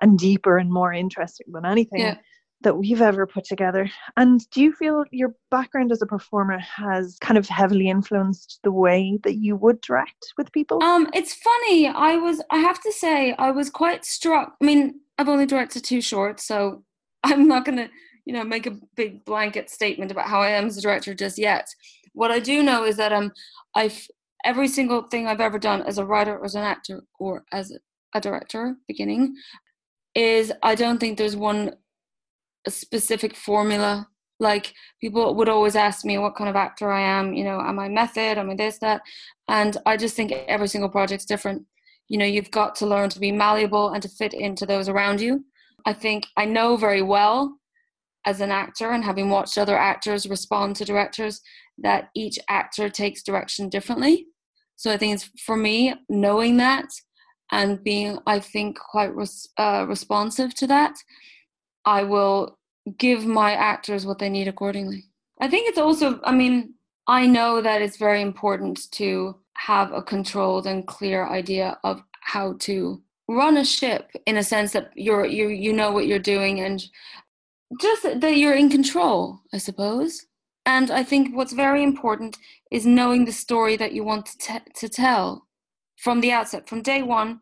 and 0.02 0.18
deeper 0.18 0.58
and 0.58 0.72
more 0.72 0.94
interesting 0.94 1.48
than 1.52 1.66
anything 1.66 2.00
yeah. 2.00 2.18
that 2.62 2.78
we've 2.78 3.02
ever 3.02 3.26
put 3.26 3.46
together. 3.46 3.90
And 4.18 4.48
do 4.52 4.62
you 4.62 4.74
feel 4.74 5.06
your 5.12 5.36
background 5.52 5.92
as 5.92 6.02
a 6.02 6.06
performer 6.06 6.60
has 6.60 7.18
kind 7.22 7.38
of 7.38 7.48
heavily 7.48 7.90
influenced 7.90 8.60
the 8.64 8.72
way 8.72 9.20
that 9.24 9.36
you 9.36 9.56
would 9.56 9.82
direct 9.82 10.34
with 10.38 10.52
people? 10.52 10.84
Um, 10.84 11.10
it's 11.14 11.34
funny. 11.34 11.88
I 11.88 12.16
was 12.18 12.42
I 12.52 12.58
have 12.58 12.82
to 12.82 12.92
say 12.92 13.34
I 13.38 13.52
was 13.52 13.70
quite 13.70 14.06
struck. 14.06 14.56
I 14.62 14.66
mean, 14.66 15.00
I've 15.18 15.30
only 15.30 15.46
directed 15.46 15.84
two 15.84 16.02
shorts, 16.02 16.46
so 16.46 16.84
I'm 17.24 17.48
not 17.48 17.66
gonna, 17.66 17.90
you 18.26 18.34
know, 18.34 18.44
make 18.44 18.66
a 18.66 18.78
big 18.96 19.24
blanket 19.24 19.70
statement 19.70 20.12
about 20.12 20.28
how 20.28 20.42
I 20.42 20.50
am 20.50 20.66
as 20.66 20.78
a 20.78 20.82
director 20.82 21.14
just 21.14 21.38
yet. 21.38 21.68
What 22.14 22.32
I 22.32 22.40
do 22.40 22.64
know 22.64 22.84
is 22.84 22.98
that 22.98 23.14
um 23.14 23.32
I've 23.76 24.08
every 24.44 24.68
single 24.68 25.04
thing 25.04 25.28
I've 25.28 25.42
ever 25.42 25.60
done 25.60 25.82
as 25.84 25.98
a 25.98 26.06
writer 26.06 26.38
or 26.38 26.46
as 26.46 26.56
an 26.56 26.64
actor 26.64 27.04
or 27.20 27.44
as 27.52 27.76
a 28.14 28.22
director 28.22 28.76
beginning 28.88 29.36
is 30.14 30.52
I 30.64 30.76
don't 30.76 31.00
think 31.00 31.18
there's 31.18 31.36
one 31.36 31.76
specific 32.68 33.36
formula. 33.36 34.08
Like 34.40 34.74
people 35.02 35.36
would 35.36 35.50
always 35.50 35.76
ask 35.76 36.06
me 36.06 36.18
what 36.18 36.36
kind 36.36 36.50
of 36.50 36.56
actor 36.56 36.92
I 36.92 37.02
am, 37.02 37.34
you 37.34 37.44
know, 37.44 37.60
am 37.60 37.80
I 37.80 37.90
method, 37.90 38.38
am 38.38 38.50
I 38.50 38.56
this, 38.56 38.80
that? 38.80 39.02
And 39.48 39.78
I 39.86 39.98
just 39.98 40.16
think 40.16 40.32
every 40.32 40.68
single 40.68 40.90
project's 40.90 41.26
different. 41.26 41.64
You 42.08 42.18
know, 42.18 42.26
you've 42.26 42.52
got 42.52 42.76
to 42.76 42.86
learn 42.86 43.10
to 43.10 43.20
be 43.20 43.32
malleable 43.32 43.90
and 43.90 44.02
to 44.04 44.10
fit 44.10 44.34
into 44.34 44.66
those 44.66 44.90
around 44.90 45.22
you. 45.22 45.44
I 45.86 45.94
think 45.94 46.28
I 46.38 46.46
know 46.46 46.78
very 46.78 47.02
well 47.02 47.58
as 48.26 48.42
an 48.42 48.52
actor 48.52 48.92
and 48.92 49.04
having 49.04 49.30
watched 49.30 49.58
other 49.58 49.78
actors 49.78 50.28
respond 50.28 50.76
to 50.76 50.86
directors 50.86 51.42
that 51.78 52.10
each 52.16 52.40
actor 52.50 52.90
takes 52.90 53.24
direction 53.24 53.70
differently. 53.70 54.28
So 54.76 54.92
I 54.92 54.98
think 54.98 55.16
it's 55.16 55.30
for 55.46 55.56
me 55.56 55.94
knowing 56.10 56.58
that 56.58 56.88
and 57.52 57.84
being, 57.84 58.18
I 58.26 58.40
think, 58.40 58.78
quite 58.78 59.16
res- 59.16 59.48
uh, 59.58 59.86
responsive 59.88 60.56
to 60.56 60.68
that, 60.68 60.96
I 61.86 62.04
will 62.04 62.58
give 62.98 63.26
my 63.26 63.54
actors 63.54 64.06
what 64.06 64.20
they 64.20 64.30
need 64.30 64.48
accordingly. 64.48 65.06
I 65.40 65.48
think 65.48 65.70
it's 65.70 65.78
also, 65.78 66.20
I 66.24 66.32
mean, 66.32 66.74
I 67.08 67.28
know 67.28 67.62
that 67.62 67.82
it's 67.82 67.98
very 67.98 68.22
important 68.22 68.92
to 68.94 69.36
have 69.58 69.92
a 69.92 70.02
controlled 70.02 70.66
and 70.66 70.88
clear 70.88 71.28
idea 71.28 71.78
of 71.84 72.02
how 72.22 72.56
to 72.60 73.02
run 73.28 73.58
a 73.58 73.66
ship 73.66 74.12
in 74.26 74.38
a 74.38 74.44
sense 74.44 74.72
that 74.72 74.92
you're 74.96 75.26
you 75.26 75.48
you 75.48 75.74
know 75.74 75.92
what 75.92 76.06
you're 76.06 76.20
doing 76.20 76.60
and 76.60 76.86
just 77.80 78.04
that 78.04 78.38
you're 78.38 78.56
in 78.56 78.70
control, 78.70 79.42
I 79.54 79.58
suppose. 79.58 80.26
And 80.66 80.90
I 80.90 81.04
think 81.04 81.36
what's 81.36 81.54
very 81.54 81.84
important 81.84 82.38
is 82.72 82.86
knowing 82.86 83.26
the 83.26 83.32
story 83.32 83.76
that 83.78 83.94
you 83.94 84.04
want 84.04 84.26
to, 84.26 84.38
t- 84.38 84.72
to 84.76 84.90
tell 84.90 85.46
from 85.98 86.22
the 86.22 86.32
outset, 86.32 86.68
from 86.68 86.82
day 86.82 87.04
one 87.04 87.40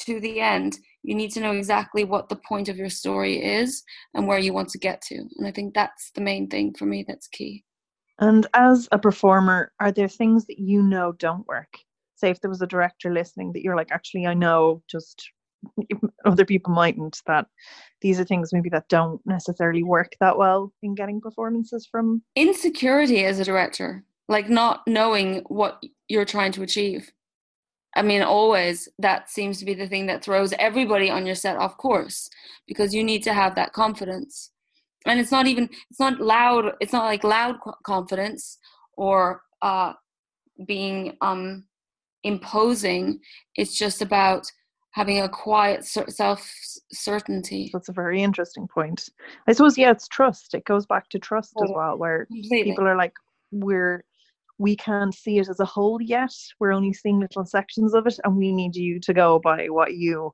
to 0.00 0.20
the 0.20 0.40
end, 0.40 0.78
you 1.02 1.14
need 1.14 1.30
to 1.32 1.40
know 1.40 1.52
exactly 1.52 2.04
what 2.04 2.28
the 2.28 2.36
point 2.36 2.68
of 2.68 2.76
your 2.76 2.88
story 2.88 3.44
is 3.44 3.82
and 4.14 4.26
where 4.26 4.38
you 4.38 4.52
want 4.52 4.70
to 4.70 4.78
get 4.78 5.02
to. 5.02 5.16
And 5.16 5.46
I 5.46 5.50
think 5.50 5.74
that's 5.74 6.10
the 6.14 6.20
main 6.20 6.48
thing 6.48 6.74
for 6.76 6.86
me 6.86 7.04
that's 7.06 7.28
key. 7.28 7.64
And 8.18 8.46
as 8.54 8.88
a 8.90 8.98
performer, 8.98 9.72
are 9.80 9.92
there 9.92 10.08
things 10.08 10.46
that 10.46 10.58
you 10.58 10.82
know 10.82 11.12
don't 11.12 11.46
work? 11.46 11.78
Say 12.16 12.30
if 12.30 12.40
there 12.40 12.50
was 12.50 12.62
a 12.62 12.66
director 12.66 13.12
listening 13.12 13.52
that 13.52 13.62
you're 13.62 13.76
like, 13.76 13.92
actually, 13.92 14.26
I 14.26 14.34
know 14.34 14.82
just 14.88 15.30
other 16.24 16.44
people 16.44 16.72
mightn't, 16.72 17.20
that 17.26 17.46
these 18.00 18.20
are 18.20 18.24
things 18.24 18.52
maybe 18.52 18.68
that 18.70 18.88
don't 18.88 19.20
necessarily 19.26 19.82
work 19.82 20.12
that 20.20 20.36
well 20.36 20.72
in 20.82 20.94
getting 20.94 21.20
performances 21.20 21.86
from? 21.90 22.22
Insecurity 22.36 23.24
as 23.24 23.38
a 23.38 23.44
director, 23.44 24.04
like 24.28 24.48
not 24.48 24.82
knowing 24.86 25.42
what 25.48 25.82
you're 26.08 26.24
trying 26.24 26.52
to 26.52 26.62
achieve. 26.62 27.12
I 27.96 28.02
mean, 28.02 28.22
always 28.22 28.88
that 28.98 29.30
seems 29.30 29.58
to 29.58 29.64
be 29.64 29.74
the 29.74 29.86
thing 29.86 30.06
that 30.06 30.24
throws 30.24 30.52
everybody 30.58 31.10
on 31.10 31.26
your 31.26 31.36
set 31.36 31.56
off 31.56 31.76
course 31.76 32.28
because 32.66 32.94
you 32.94 33.04
need 33.04 33.22
to 33.22 33.32
have 33.32 33.54
that 33.54 33.72
confidence. 33.72 34.50
and 35.06 35.20
it's 35.20 35.30
not 35.30 35.46
even 35.46 35.68
it's 35.90 36.00
not 36.00 36.20
loud 36.20 36.72
it's 36.80 36.92
not 36.92 37.04
like 37.04 37.24
loud 37.24 37.56
confidence 37.84 38.58
or 38.96 39.42
uh 39.62 39.92
being 40.66 41.16
um 41.20 41.64
imposing 42.22 43.20
it's 43.56 43.76
just 43.76 44.02
about 44.02 44.50
having 44.94 45.20
a 45.20 45.28
quiet 45.28 45.84
self 45.84 46.48
certainty 46.92 47.68
that's 47.72 47.88
a 47.88 47.92
very 47.92 48.22
interesting 48.22 48.68
point. 48.68 49.08
I 49.48 49.52
suppose 49.52 49.76
yeah 49.76 49.90
it's 49.90 50.08
trust. 50.08 50.54
It 50.54 50.64
goes 50.64 50.86
back 50.86 51.08
to 51.10 51.18
trust 51.18 51.52
as 51.62 51.70
oh, 51.70 51.74
well 51.74 51.98
where 51.98 52.26
Completely. 52.26 52.70
people 52.70 52.86
are 52.86 52.96
like 52.96 53.12
we're 53.50 54.04
we 54.58 54.76
can't 54.76 55.12
see 55.12 55.38
it 55.38 55.48
as 55.48 55.58
a 55.58 55.64
whole 55.64 56.00
yet. 56.00 56.32
We're 56.60 56.72
only 56.72 56.92
seeing 56.92 57.18
little 57.18 57.44
sections 57.44 57.92
of 57.92 58.06
it 58.06 58.20
and 58.22 58.36
we 58.36 58.52
need 58.52 58.76
you 58.76 59.00
to 59.00 59.12
go 59.12 59.40
by 59.40 59.66
what 59.66 59.94
you 59.94 60.32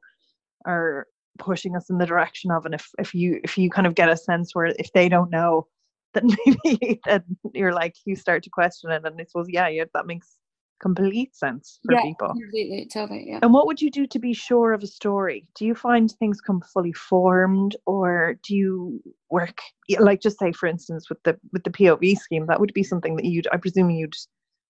are 0.66 1.06
pushing 1.38 1.74
us 1.74 1.88
in 1.88 1.96
the 1.96 2.04
direction 2.04 2.50
of. 2.50 2.66
And 2.66 2.74
if 2.74 2.90
if 2.98 3.14
you 3.14 3.40
if 3.42 3.56
you 3.56 3.70
kind 3.70 3.86
of 3.86 3.94
get 3.94 4.10
a 4.10 4.16
sense 4.16 4.54
where 4.54 4.66
if 4.66 4.92
they 4.92 5.08
don't 5.08 5.30
know 5.30 5.66
then 6.12 6.28
maybe 6.64 7.00
then 7.06 7.22
you're 7.54 7.72
like 7.72 7.94
you 8.04 8.14
start 8.14 8.42
to 8.42 8.50
question 8.50 8.90
it. 8.90 9.06
And 9.06 9.18
I 9.18 9.24
suppose 9.24 9.46
yeah, 9.48 9.68
yeah 9.68 9.84
that 9.94 10.06
makes 10.06 10.36
complete 10.80 11.36
sense 11.36 11.78
for 11.84 11.94
yeah, 11.94 12.02
people. 12.02 12.28
Completely, 12.28 12.88
totally, 12.92 13.24
yeah. 13.28 13.38
And 13.42 13.52
what 13.52 13.66
would 13.66 13.80
you 13.80 13.90
do 13.90 14.06
to 14.06 14.18
be 14.18 14.32
sure 14.32 14.72
of 14.72 14.82
a 14.82 14.86
story? 14.86 15.46
Do 15.54 15.64
you 15.64 15.74
find 15.74 16.10
things 16.10 16.40
come 16.40 16.62
fully 16.72 16.92
formed 16.92 17.76
or 17.86 18.36
do 18.42 18.56
you 18.56 19.02
work 19.30 19.58
like 19.98 20.20
just 20.20 20.38
say 20.38 20.52
for 20.52 20.66
instance 20.66 21.08
with 21.08 21.22
the 21.24 21.38
with 21.52 21.64
the 21.64 21.70
POV 21.70 22.16
scheme, 22.16 22.46
that 22.46 22.60
would 22.60 22.72
be 22.74 22.82
something 22.82 23.16
that 23.16 23.24
you'd 23.24 23.48
I 23.52 23.56
presume 23.56 23.90
you'd 23.90 24.14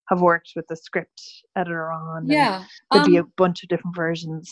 have 0.09 0.21
worked 0.21 0.51
with 0.55 0.67
the 0.67 0.75
script 0.75 1.21
editor 1.55 1.91
on. 1.91 2.27
Yeah. 2.27 2.65
There'd 2.91 3.05
um, 3.05 3.11
be 3.11 3.17
a 3.17 3.23
bunch 3.23 3.63
of 3.63 3.69
different 3.69 3.95
versions. 3.95 4.51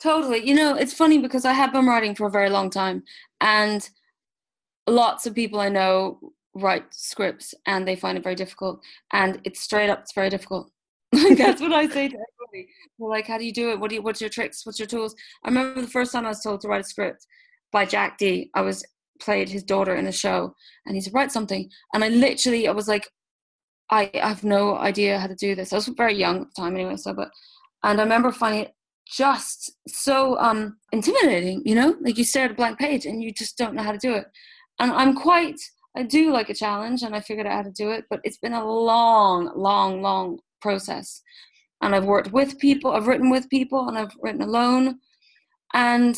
Totally. 0.00 0.46
You 0.46 0.54
know, 0.54 0.74
it's 0.74 0.94
funny 0.94 1.18
because 1.18 1.44
I 1.44 1.52
have 1.52 1.72
been 1.72 1.86
writing 1.86 2.14
for 2.14 2.26
a 2.26 2.30
very 2.30 2.50
long 2.50 2.70
time 2.70 3.02
and 3.40 3.88
lots 4.86 5.26
of 5.26 5.34
people 5.34 5.60
I 5.60 5.68
know 5.68 6.18
write 6.54 6.94
scripts 6.94 7.54
and 7.66 7.86
they 7.86 7.96
find 7.96 8.16
it 8.16 8.22
very 8.22 8.34
difficult 8.34 8.80
and 9.12 9.40
it's 9.44 9.60
straight 9.60 9.90
up 9.90 10.00
it's 10.00 10.14
very 10.14 10.30
difficult. 10.30 10.70
That's 11.36 11.60
what 11.60 11.72
I 11.72 11.86
say 11.86 12.08
to 12.08 12.16
everybody. 12.16 12.68
They're 12.98 13.08
like, 13.08 13.26
how 13.26 13.38
do 13.38 13.44
you 13.44 13.52
do 13.52 13.70
it? 13.70 13.80
What 13.80 13.90
do 13.90 13.96
you 13.96 14.02
what's 14.02 14.20
your 14.20 14.30
tricks? 14.30 14.64
What's 14.64 14.78
your 14.78 14.88
tools? 14.88 15.14
I 15.44 15.48
remember 15.48 15.80
the 15.80 15.88
first 15.88 16.12
time 16.12 16.24
I 16.24 16.30
was 16.30 16.42
told 16.42 16.60
to 16.62 16.68
write 16.68 16.84
a 16.84 16.88
script 16.88 17.26
by 17.72 17.84
Jack 17.84 18.18
Dee. 18.18 18.50
I 18.54 18.62
was 18.62 18.84
played 19.20 19.48
his 19.48 19.62
daughter 19.62 19.94
in 19.94 20.06
a 20.06 20.12
show 20.12 20.54
and 20.86 20.94
he 20.94 21.00
said, 21.00 21.14
write 21.14 21.32
something. 21.32 21.70
And 21.92 22.02
I 22.02 22.08
literally 22.08 22.68
I 22.68 22.72
was 22.72 22.88
like, 22.88 23.08
I, 23.90 24.10
have 24.14 24.44
no 24.44 24.76
idea 24.76 25.18
how 25.20 25.26
to 25.26 25.36
do 25.36 25.54
this. 25.54 25.72
I 25.72 25.76
was 25.76 25.88
very 25.88 26.14
young 26.14 26.42
at 26.42 26.46
the 26.48 26.62
time 26.62 26.74
anyway, 26.74 26.96
so 26.96 27.12
but 27.12 27.30
and 27.82 28.00
I 28.00 28.02
remember 28.02 28.32
finding 28.32 28.62
it 28.62 28.74
just 29.06 29.72
so 29.86 30.38
um, 30.38 30.78
intimidating, 30.92 31.62
you 31.64 31.74
know? 31.74 31.96
Like 32.00 32.18
you 32.18 32.24
stare 32.24 32.46
at 32.46 32.52
a 32.52 32.54
blank 32.54 32.78
page 32.78 33.06
and 33.06 33.22
you 33.22 33.32
just 33.32 33.58
don't 33.58 33.74
know 33.74 33.82
how 33.82 33.92
to 33.92 33.98
do 33.98 34.14
it. 34.14 34.26
And 34.80 34.90
I'm 34.90 35.14
quite, 35.14 35.60
I 35.96 36.02
do 36.02 36.32
like 36.32 36.48
a 36.48 36.54
challenge 36.54 37.02
and 37.02 37.14
I 37.14 37.20
figured 37.20 37.46
out 37.46 37.52
how 37.52 37.62
to 37.62 37.70
do 37.70 37.90
it, 37.90 38.06
but 38.10 38.20
it's 38.24 38.38
been 38.38 38.54
a 38.54 38.64
long, 38.64 39.52
long, 39.54 40.02
long 40.02 40.38
process. 40.64 41.22
And 41.82 41.94
I've 41.94 42.06
worked 42.14 42.32
with 42.32 42.58
people, 42.58 42.90
I've 42.90 43.06
written 43.06 43.30
with 43.30 43.50
people, 43.50 43.88
and 43.88 43.98
I've 43.98 44.16
written 44.22 44.42
alone. 44.42 44.98
And 45.74 46.16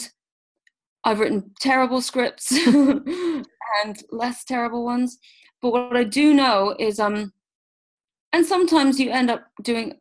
I've 1.05 1.21
written 1.21 1.51
terrible 1.61 2.01
scripts 2.01 2.47
and 2.67 3.95
less 4.11 4.45
terrible 4.45 4.85
ones. 4.85 5.19
But 5.61 5.73
what 5.73 5.97
I 5.97 6.05
do 6.05 6.33
know 6.33 6.77
is, 6.79 7.01
um, 7.01 7.33
and 8.33 8.47
sometimes 8.47 9.01
you 9.01 9.11
end 9.11 9.31
up 9.31 9.43
doing 9.63 9.95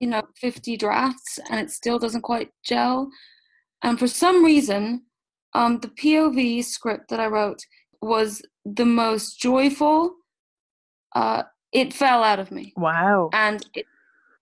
you 0.00 0.08
know 0.08 0.22
50 0.36 0.76
drafts 0.76 1.38
and 1.48 1.60
it 1.60 1.70
still 1.70 1.98
doesn't 1.98 2.22
quite 2.22 2.50
gel 2.64 3.08
and 3.82 3.98
for 3.98 4.08
some 4.08 4.44
reason 4.44 5.02
um, 5.54 5.78
the 5.78 5.88
pov 5.88 6.64
script 6.64 7.08
that 7.08 7.20
i 7.20 7.26
wrote 7.26 7.60
was 8.02 8.42
the 8.64 8.84
most 8.84 9.38
joyful 9.40 10.12
uh, 11.14 11.44
it 11.72 11.92
fell 11.92 12.22
out 12.22 12.38
of 12.38 12.50
me. 12.50 12.72
Wow. 12.76 13.30
And 13.32 13.66
it, 13.74 13.86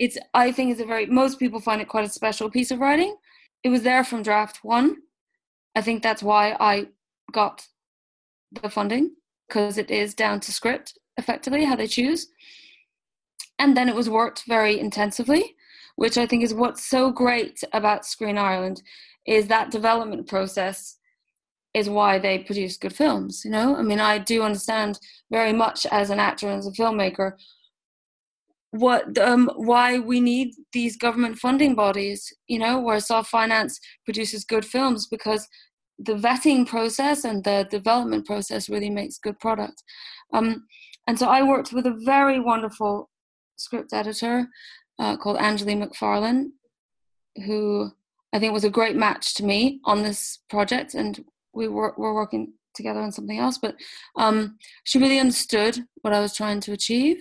it's 0.01 0.19
i 0.35 0.51
think 0.51 0.73
it's 0.73 0.81
a 0.81 0.85
very 0.85 1.07
most 1.07 1.39
people 1.39 1.61
find 1.61 1.81
it 1.81 1.87
quite 1.87 2.05
a 2.05 2.11
special 2.11 2.51
piece 2.51 2.71
of 2.71 2.81
writing. 2.81 3.17
It 3.63 3.69
was 3.69 3.83
there 3.83 4.05
from 4.05 4.23
draft 4.23 4.65
one. 4.65 4.97
I 5.75 5.81
think 5.81 6.03
that's 6.03 6.23
why 6.23 6.57
i 6.61 6.89
got 7.33 7.67
the 8.53 8.71
funding 8.71 9.15
because 9.49 9.79
it 9.79 9.91
is 9.91 10.15
down 10.15 10.41
to 10.41 10.53
script 10.53 10.99
effectively 11.17 11.65
how 11.65 11.77
they 11.77 11.87
choose. 11.87 12.29
And 13.59 13.77
then 13.77 13.89
it 13.89 13.95
was 13.95 14.11
worked 14.11 14.45
very 14.47 14.79
intensively 14.79 15.55
which 15.97 16.19
i 16.19 16.27
think 16.27 16.43
is 16.43 16.55
what's 16.55 16.85
so 16.85 17.11
great 17.11 17.63
about 17.73 18.07
screen 18.07 18.39
ireland 18.39 18.83
is 19.27 19.47
that 19.47 19.71
development 19.71 20.27
process 20.27 20.97
is 21.75 21.89
why 21.89 22.19
they 22.19 22.39
produce 22.39 22.77
good 22.77 22.95
films 22.95 23.43
you 23.45 23.51
know? 23.51 23.77
I 23.77 23.83
mean 23.83 24.01
i 24.01 24.19
do 24.19 24.43
understand 24.43 24.99
very 25.31 25.53
much 25.53 25.87
as 25.87 26.11
an 26.11 26.21
actor 26.21 26.49
and 26.49 26.59
as 26.59 26.67
a 26.67 26.73
filmmaker 26.73 27.33
what 28.71 29.17
um, 29.19 29.51
why 29.55 29.99
we 29.99 30.19
need 30.19 30.53
these 30.73 30.97
government 30.97 31.39
funding 31.39 31.75
bodies 31.77 32.33
you 32.49 32.59
know 32.59 32.81
where 32.81 32.99
soft 32.99 33.31
finance 33.31 33.79
produces 34.05 34.45
good 34.45 34.65
films 34.65 35.07
because 35.07 35.47
the 35.99 36.15
vetting 36.15 36.67
process 36.67 37.25
and 37.25 37.45
the 37.45 37.67
development 37.71 38.27
process 38.27 38.69
really 38.69 38.91
makes 38.91 39.19
good 39.19 39.39
product. 39.39 39.83
Um, 40.33 40.67
and 41.07 41.19
so 41.19 41.27
i 41.29 41.43
worked 41.43 41.73
with 41.73 41.87
a 41.87 41.99
very 42.05 42.41
wonderful 42.41 43.11
script 43.57 43.93
editor 43.93 44.49
uh, 44.99 45.17
called 45.17 45.37
Angeli 45.39 45.75
McFarlane, 45.75 46.47
who 47.47 47.91
I 48.33 48.39
think 48.39 48.53
was 48.53 48.65
a 48.65 48.71
great 48.71 48.97
match 48.97 49.35
to 49.35 49.45
me 49.45 49.81
on 49.85 50.03
this 50.03 50.41
project, 50.49 50.95
and 50.95 51.25
we 51.55 51.69
were, 51.69 51.95
were 51.97 52.15
working 52.15 52.53
together 52.75 53.01
on 53.01 53.13
something 53.13 53.39
else. 53.39 53.59
But 53.59 53.77
um, 54.17 54.59
she 54.85 54.99
really 54.99 55.19
understood 55.19 55.79
what 56.03 56.13
I 56.13 56.21
was 56.21 56.35
trying 56.35 56.61
to 56.61 56.73
achieve. 56.73 57.19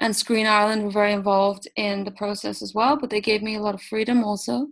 And 0.00 0.14
Screen 0.14 0.46
Ireland 0.46 0.84
were 0.84 0.90
very 0.90 1.12
involved 1.12 1.68
in 1.76 2.04
the 2.04 2.10
process 2.10 2.62
as 2.62 2.74
well, 2.74 2.96
but 2.96 3.10
they 3.10 3.20
gave 3.20 3.42
me 3.42 3.54
a 3.56 3.60
lot 3.60 3.74
of 3.74 3.82
freedom 3.82 4.24
also. 4.24 4.66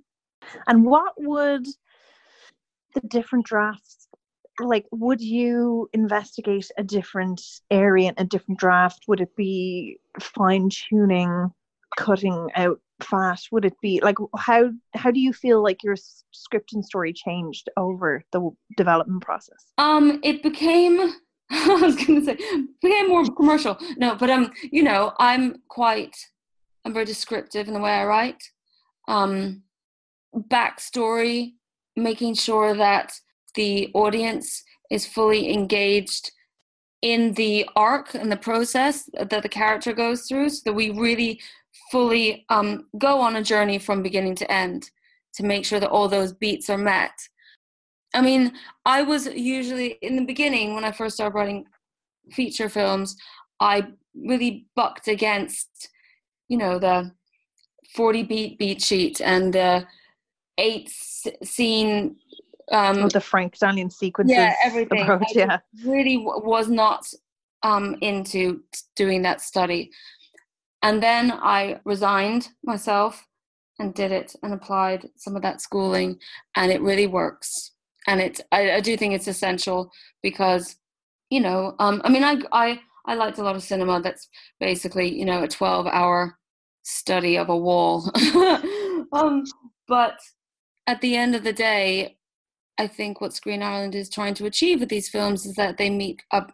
And 0.66 0.84
what 0.84 1.12
would 1.18 1.66
the 2.94 3.00
different 3.06 3.46
drafts 3.46 4.08
like 4.58 4.84
would 4.90 5.20
you 5.20 5.88
investigate 5.92 6.68
a 6.76 6.82
different 6.82 7.40
area 7.70 8.12
a 8.18 8.24
different 8.24 8.58
draft 8.58 9.04
would 9.08 9.20
it 9.20 9.34
be 9.36 9.96
fine 10.20 10.68
tuning 10.68 11.50
cutting 11.96 12.48
out 12.56 12.78
fat 13.04 13.40
would 13.50 13.64
it 13.64 13.74
be? 13.80 14.00
Like 14.02 14.16
how 14.36 14.70
how 14.94 15.10
do 15.10 15.20
you 15.20 15.32
feel 15.32 15.62
like 15.62 15.82
your 15.82 15.96
script 16.32 16.72
and 16.72 16.84
story 16.84 17.12
changed 17.12 17.68
over 17.76 18.22
the 18.32 18.50
development 18.76 19.22
process? 19.22 19.72
Um 19.78 20.20
it 20.22 20.42
became 20.42 21.12
i 21.50 21.78
was 21.82 21.96
gonna 21.96 22.24
say 22.24 22.36
became 22.82 23.08
more 23.08 23.24
commercial. 23.24 23.78
No 23.96 24.14
but 24.14 24.30
um 24.30 24.52
you 24.70 24.82
know 24.82 25.12
i'm 25.18 25.56
quite 25.68 26.16
i'm 26.84 26.92
very 26.92 27.04
descriptive 27.04 27.68
in 27.68 27.74
the 27.74 27.80
way 27.80 27.92
i 27.92 28.04
write. 28.04 28.42
Um 29.08 29.62
backstory 30.34 31.54
making 31.96 32.34
sure 32.34 32.74
that 32.76 33.12
the 33.54 33.90
audience 33.94 34.62
is 34.90 35.06
fully 35.06 35.52
engaged 35.52 36.30
in 37.02 37.32
the 37.34 37.68
arc 37.76 38.14
and 38.14 38.30
the 38.30 38.36
process 38.36 39.08
that 39.14 39.42
the 39.42 39.48
character 39.48 39.92
goes 39.92 40.26
through 40.26 40.48
so 40.50 40.60
that 40.64 40.74
we 40.74 40.90
really 40.90 41.40
fully 41.90 42.44
um, 42.48 42.86
go 42.98 43.20
on 43.20 43.36
a 43.36 43.42
journey 43.42 43.78
from 43.78 44.02
beginning 44.02 44.34
to 44.34 44.50
end 44.50 44.90
to 45.34 45.44
make 45.44 45.64
sure 45.64 45.80
that 45.80 45.90
all 45.90 46.08
those 46.08 46.32
beats 46.32 46.68
are 46.68 46.78
met 46.78 47.12
i 48.14 48.20
mean 48.20 48.52
i 48.84 49.02
was 49.02 49.26
usually 49.26 49.98
in 50.02 50.16
the 50.16 50.24
beginning 50.24 50.74
when 50.74 50.84
i 50.84 50.90
first 50.90 51.16
started 51.16 51.34
writing 51.34 51.64
feature 52.32 52.68
films 52.68 53.16
i 53.60 53.86
really 54.14 54.66
bucked 54.74 55.08
against 55.08 55.88
you 56.48 56.56
know 56.56 56.78
the 56.78 57.10
40 57.94 58.22
beat 58.24 58.58
beat 58.58 58.82
sheet 58.82 59.20
and 59.20 59.52
the 59.52 59.86
eight 60.58 60.90
scene 61.42 62.16
um, 62.72 63.08
the 63.08 63.20
Frank 63.20 63.58
Daniel 63.58 63.90
sequences 63.90 64.36
yeah, 64.36 64.54
everything. 64.64 65.02
approach. 65.02 65.34
yeah, 65.34 65.58
really 65.84 66.18
w- 66.18 66.40
was 66.44 66.68
not 66.68 67.04
um, 67.62 67.96
into 68.00 68.62
doing 68.94 69.22
that 69.22 69.40
study. 69.40 69.90
And 70.82 71.02
then 71.02 71.32
I 71.32 71.80
resigned 71.84 72.48
myself 72.64 73.26
and 73.78 73.94
did 73.94 74.12
it 74.12 74.34
and 74.42 74.52
applied 74.52 75.08
some 75.16 75.36
of 75.36 75.42
that 75.42 75.60
schooling, 75.60 76.18
and 76.56 76.70
it 76.70 76.82
really 76.82 77.06
works. 77.06 77.72
And 78.06 78.20
it, 78.20 78.40
I, 78.52 78.72
I 78.72 78.80
do 78.80 78.96
think 78.96 79.14
it's 79.14 79.28
essential 79.28 79.90
because, 80.22 80.76
you 81.30 81.40
know, 81.40 81.74
um, 81.78 82.00
I 82.04 82.10
mean, 82.10 82.24
I, 82.24 82.38
I, 82.52 82.80
I 83.06 83.14
liked 83.14 83.38
a 83.38 83.42
lot 83.42 83.56
of 83.56 83.62
cinema 83.62 84.00
that's 84.00 84.28
basically, 84.58 85.08
you 85.18 85.24
know, 85.24 85.42
a 85.42 85.48
twelve-hour 85.48 86.36
study 86.82 87.36
of 87.36 87.48
a 87.48 87.56
wall. 87.56 88.10
um, 89.12 89.44
but 89.88 90.18
at 90.86 91.00
the 91.00 91.16
end 91.16 91.34
of 91.34 91.44
the 91.44 91.52
day, 91.52 92.16
I 92.78 92.86
think 92.86 93.20
what 93.20 93.34
Screen 93.34 93.62
Ireland 93.62 93.94
is 93.94 94.08
trying 94.08 94.34
to 94.34 94.46
achieve 94.46 94.80
with 94.80 94.88
these 94.88 95.08
films 95.08 95.44
is 95.44 95.54
that 95.56 95.76
they 95.76 95.90
meet 95.90 96.22
a, 96.32 96.46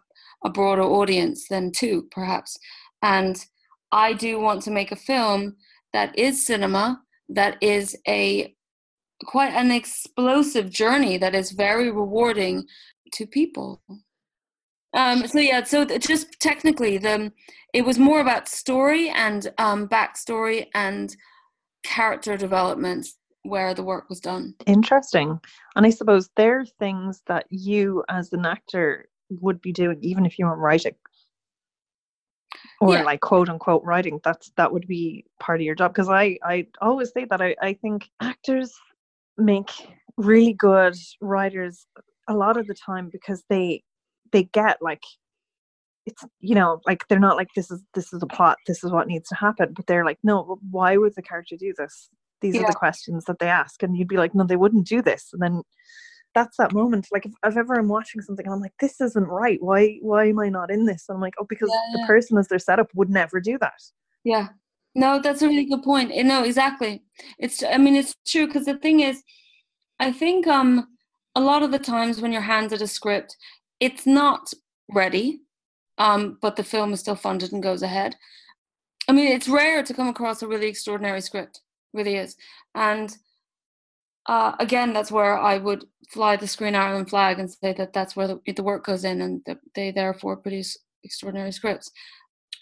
a 0.43 0.49
broader 0.49 0.83
audience 0.83 1.47
than 1.47 1.71
two, 1.71 2.07
perhaps. 2.11 2.57
And 3.01 3.43
I 3.91 4.13
do 4.13 4.39
want 4.39 4.61
to 4.63 4.71
make 4.71 4.91
a 4.91 4.95
film 4.95 5.55
that 5.93 6.17
is 6.17 6.45
cinema, 6.45 7.01
that 7.29 7.57
is 7.61 7.95
a 8.07 8.55
quite 9.25 9.53
an 9.53 9.71
explosive 9.71 10.69
journey 10.69 11.17
that 11.17 11.33
is 11.33 11.51
very 11.51 11.91
rewarding 11.91 12.65
to 13.13 13.25
people. 13.25 13.81
Um, 14.93 15.27
so 15.27 15.39
yeah, 15.39 15.63
so 15.63 15.85
just 15.85 16.39
technically, 16.39 16.97
the 16.97 17.31
it 17.73 17.85
was 17.85 17.99
more 17.99 18.21
about 18.21 18.47
story 18.47 19.09
and 19.09 19.51
um, 19.57 19.87
backstory 19.87 20.67
and 20.73 21.15
character 21.83 22.37
development 22.37 23.07
where 23.43 23.73
the 23.73 23.83
work 23.83 24.09
was 24.09 24.19
done. 24.19 24.55
Interesting. 24.65 25.39
And 25.75 25.85
I 25.85 25.89
suppose 25.89 26.29
there 26.35 26.59
are 26.59 26.65
things 26.65 27.21
that 27.27 27.45
you 27.49 28.03
as 28.09 28.33
an 28.33 28.45
actor 28.45 29.07
would 29.29 29.61
be 29.61 29.71
doing 29.71 29.99
even 30.01 30.25
if 30.25 30.39
you 30.39 30.45
weren't 30.45 30.59
writing. 30.59 30.95
Or 32.79 32.93
yeah. 32.93 33.03
like 33.03 33.21
quote 33.21 33.49
unquote 33.49 33.83
writing. 33.83 34.19
That's 34.23 34.51
that 34.57 34.71
would 34.71 34.87
be 34.87 35.25
part 35.39 35.59
of 35.59 35.65
your 35.65 35.75
job. 35.75 35.93
Because 35.93 36.09
I, 36.09 36.37
I 36.43 36.67
always 36.79 37.11
say 37.11 37.25
that 37.25 37.41
I, 37.41 37.55
I 37.61 37.73
think 37.73 38.07
actors 38.21 38.73
make 39.37 39.71
really 40.17 40.53
good 40.53 40.95
writers 41.21 41.87
a 42.27 42.33
lot 42.33 42.57
of 42.57 42.67
the 42.67 42.75
time 42.75 43.09
because 43.11 43.43
they 43.49 43.83
they 44.31 44.43
get 44.43 44.77
like 44.81 45.03
it's 46.05 46.23
you 46.39 46.55
know 46.55 46.81
like 46.85 47.07
they're 47.07 47.19
not 47.19 47.37
like 47.37 47.49
this 47.55 47.69
is 47.69 47.83
this 47.93 48.13
is 48.13 48.23
a 48.23 48.27
plot 48.27 48.57
this 48.65 48.83
is 48.83 48.91
what 48.91 49.07
needs 49.07 49.29
to 49.29 49.35
happen 49.35 49.73
but 49.75 49.85
they're 49.87 50.05
like 50.05 50.17
no 50.23 50.57
why 50.71 50.97
would 50.97 51.13
the 51.15 51.21
character 51.21 51.55
do 51.57 51.73
this 51.77 52.09
these 52.41 52.55
yeah. 52.55 52.61
are 52.61 52.67
the 52.67 52.73
questions 52.73 53.25
that 53.25 53.39
they 53.39 53.47
ask 53.47 53.83
and 53.83 53.95
you'd 53.97 54.07
be 54.07 54.17
like 54.17 54.33
no 54.33 54.43
they 54.43 54.55
wouldn't 54.55 54.87
do 54.87 55.01
this 55.01 55.29
and 55.33 55.41
then 55.41 55.61
that's 56.37 56.57
that 56.57 56.71
moment 56.71 57.07
like 57.11 57.25
if, 57.25 57.31
if 57.43 57.57
ever 57.57 57.73
i'm 57.73 57.87
watching 57.87 58.21
something 58.21 58.45
and 58.45 58.53
i'm 58.53 58.61
like 58.61 58.73
this 58.79 59.01
isn't 59.01 59.27
right. 59.27 59.57
Why 59.59 59.97
why 60.01 60.25
am 60.25 60.39
i 60.39 60.49
not 60.49 60.69
in 60.69 60.85
this? 60.85 61.05
And 61.09 61.15
i'm 61.15 61.21
like 61.21 61.33
oh 61.39 61.47
because 61.49 61.69
yeah, 61.73 61.99
the 61.99 62.05
person 62.05 62.37
as 62.37 62.47
their 62.47 62.59
setup 62.59 62.89
would 62.93 63.09
never 63.09 63.39
do 63.39 63.57
that. 63.57 63.81
Yeah. 64.23 64.49
No 64.93 65.19
that's 65.19 65.41
a 65.41 65.47
really 65.47 65.65
good 65.65 65.81
point. 65.81 66.11
No 66.15 66.43
exactly. 66.43 67.01
It's 67.39 67.63
i 67.63 67.77
mean 67.77 67.95
it's 67.95 68.15
true 68.27 68.45
because 68.45 68.65
the 68.65 68.77
thing 68.77 68.99
is 68.99 69.23
i 69.99 70.11
think 70.11 70.45
um 70.45 70.87
a 71.35 71.41
lot 71.41 71.63
of 71.63 71.71
the 71.71 71.79
times 71.79 72.21
when 72.21 72.31
you're 72.31 72.53
handed 72.55 72.81
a 72.81 72.87
script 72.87 73.35
it's 73.79 74.05
not 74.05 74.53
ready 74.93 75.41
um 75.97 76.37
but 76.41 76.55
the 76.55 76.63
film 76.63 76.93
is 76.93 76.99
still 76.99 77.15
funded 77.15 77.51
and 77.51 77.63
goes 77.63 77.81
ahead. 77.81 78.15
I 79.09 79.11
mean 79.11 79.31
it's 79.31 79.49
rare 79.49 79.81
to 79.81 79.93
come 79.93 80.07
across 80.07 80.43
a 80.43 80.47
really 80.47 80.67
extraordinary 80.67 81.21
script 81.21 81.61
really 81.93 82.15
is. 82.15 82.35
And 82.75 83.17
uh, 84.27 84.53
again, 84.59 84.93
that's 84.93 85.11
where 85.11 85.37
I 85.37 85.57
would 85.57 85.85
fly 86.09 86.35
the 86.35 86.47
Screen 86.47 86.75
Ireland 86.75 87.09
flag 87.09 87.39
and 87.39 87.49
say 87.49 87.73
that 87.73 87.93
that's 87.93 88.15
where 88.15 88.27
the, 88.27 88.39
the 88.53 88.63
work 88.63 88.85
goes 88.85 89.03
in, 89.03 89.21
and 89.21 89.41
that 89.45 89.59
they 89.73 89.91
therefore 89.91 90.37
produce 90.37 90.77
extraordinary 91.03 91.51
scripts. 91.51 91.91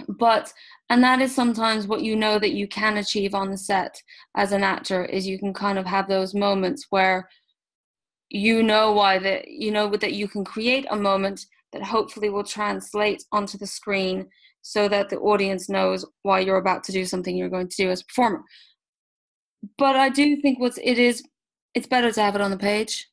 But 0.08 0.51
and 0.89 1.04
that 1.04 1.21
is 1.21 1.34
sometimes 1.34 1.88
what 1.88 2.01
you 2.01 2.15
know 2.15 2.38
that 2.38 2.51
you 2.51 2.67
can 2.67 2.97
achieve 2.97 3.34
on 3.34 3.49
the 3.49 3.58
set 3.58 4.01
as 4.36 4.51
an 4.51 4.63
actor 4.63 5.06
is 5.06 5.25
you 5.28 5.39
can 5.39 5.54
kind 5.54 5.80
of 5.80 5.86
have 5.86 6.08
those 6.08 6.34
moments 6.34 6.88
where 6.89 7.30
you 8.30 8.62
know 8.62 8.91
why 8.91 9.17
that 9.19 9.47
you 9.47 9.71
know 9.71 9.89
that 9.89 10.13
you 10.13 10.28
can 10.28 10.43
create 10.43 10.86
a 10.89 10.95
moment 10.95 11.45
that 11.71 11.84
hopefully 11.84 12.30
will 12.30 12.43
translate 12.43 13.23
onto 13.32 13.58
the 13.58 13.67
screen 13.67 14.28
so 14.62 14.88
that 14.88 15.10
the 15.10 15.17
audience 15.17 15.69
knows 15.69 16.06
why 16.23 16.39
you're 16.39 16.58
about 16.58 16.84
to 16.84 16.91
do 16.91 17.06
something 17.06 17.38
you're 17.38 17.49
going 17.49 17.67
to 17.67 17.78
do 17.78 17.89
as 17.89 18.01
a 18.01 18.06
performer 18.06 18.43
but 19.78 19.95
I 19.95 20.10
do 20.10 20.36
think 20.41 20.60
what's 20.60 20.80
it 20.80 20.97
is 20.97 21.23
it's 21.75 21.88
better 21.88 22.11
to 22.11 22.21
have 22.21 22.35
it 22.35 22.41
on 22.41 22.51
the 22.51 22.57
page. 22.57 23.09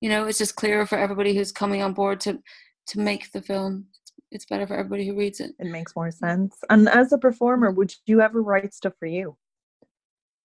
You 0.00 0.08
know, 0.08 0.26
it's 0.26 0.38
just 0.38 0.56
clearer 0.56 0.86
for 0.86 0.96
everybody 0.96 1.34
who's 1.34 1.52
coming 1.52 1.82
on 1.82 1.92
board 1.92 2.20
to 2.20 2.38
to 2.88 3.00
make 3.00 3.30
the 3.32 3.42
film. 3.42 3.86
It's 4.30 4.46
better 4.46 4.66
for 4.66 4.74
everybody 4.74 5.06
who 5.06 5.16
reads 5.16 5.40
it. 5.40 5.52
It 5.58 5.66
makes 5.66 5.96
more 5.96 6.10
sense. 6.10 6.56
And 6.70 6.88
as 6.88 7.12
a 7.12 7.18
performer, 7.18 7.70
would 7.70 7.94
you 8.06 8.20
ever 8.20 8.42
write 8.42 8.72
stuff 8.72 8.94
for 8.98 9.06
you 9.06 9.36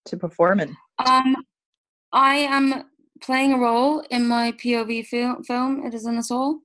to 0.06 0.16
perform 0.16 0.60
in? 0.60 0.76
Um, 1.06 1.36
I 2.12 2.36
am 2.36 2.84
playing 3.22 3.52
a 3.52 3.58
role 3.58 4.00
in 4.10 4.26
my 4.26 4.52
POV 4.52 5.06
film. 5.06 5.44
Film. 5.44 5.86
It 5.86 5.94
is 5.94 6.06
in 6.06 6.16
the 6.16 6.22
soul. 6.22 6.60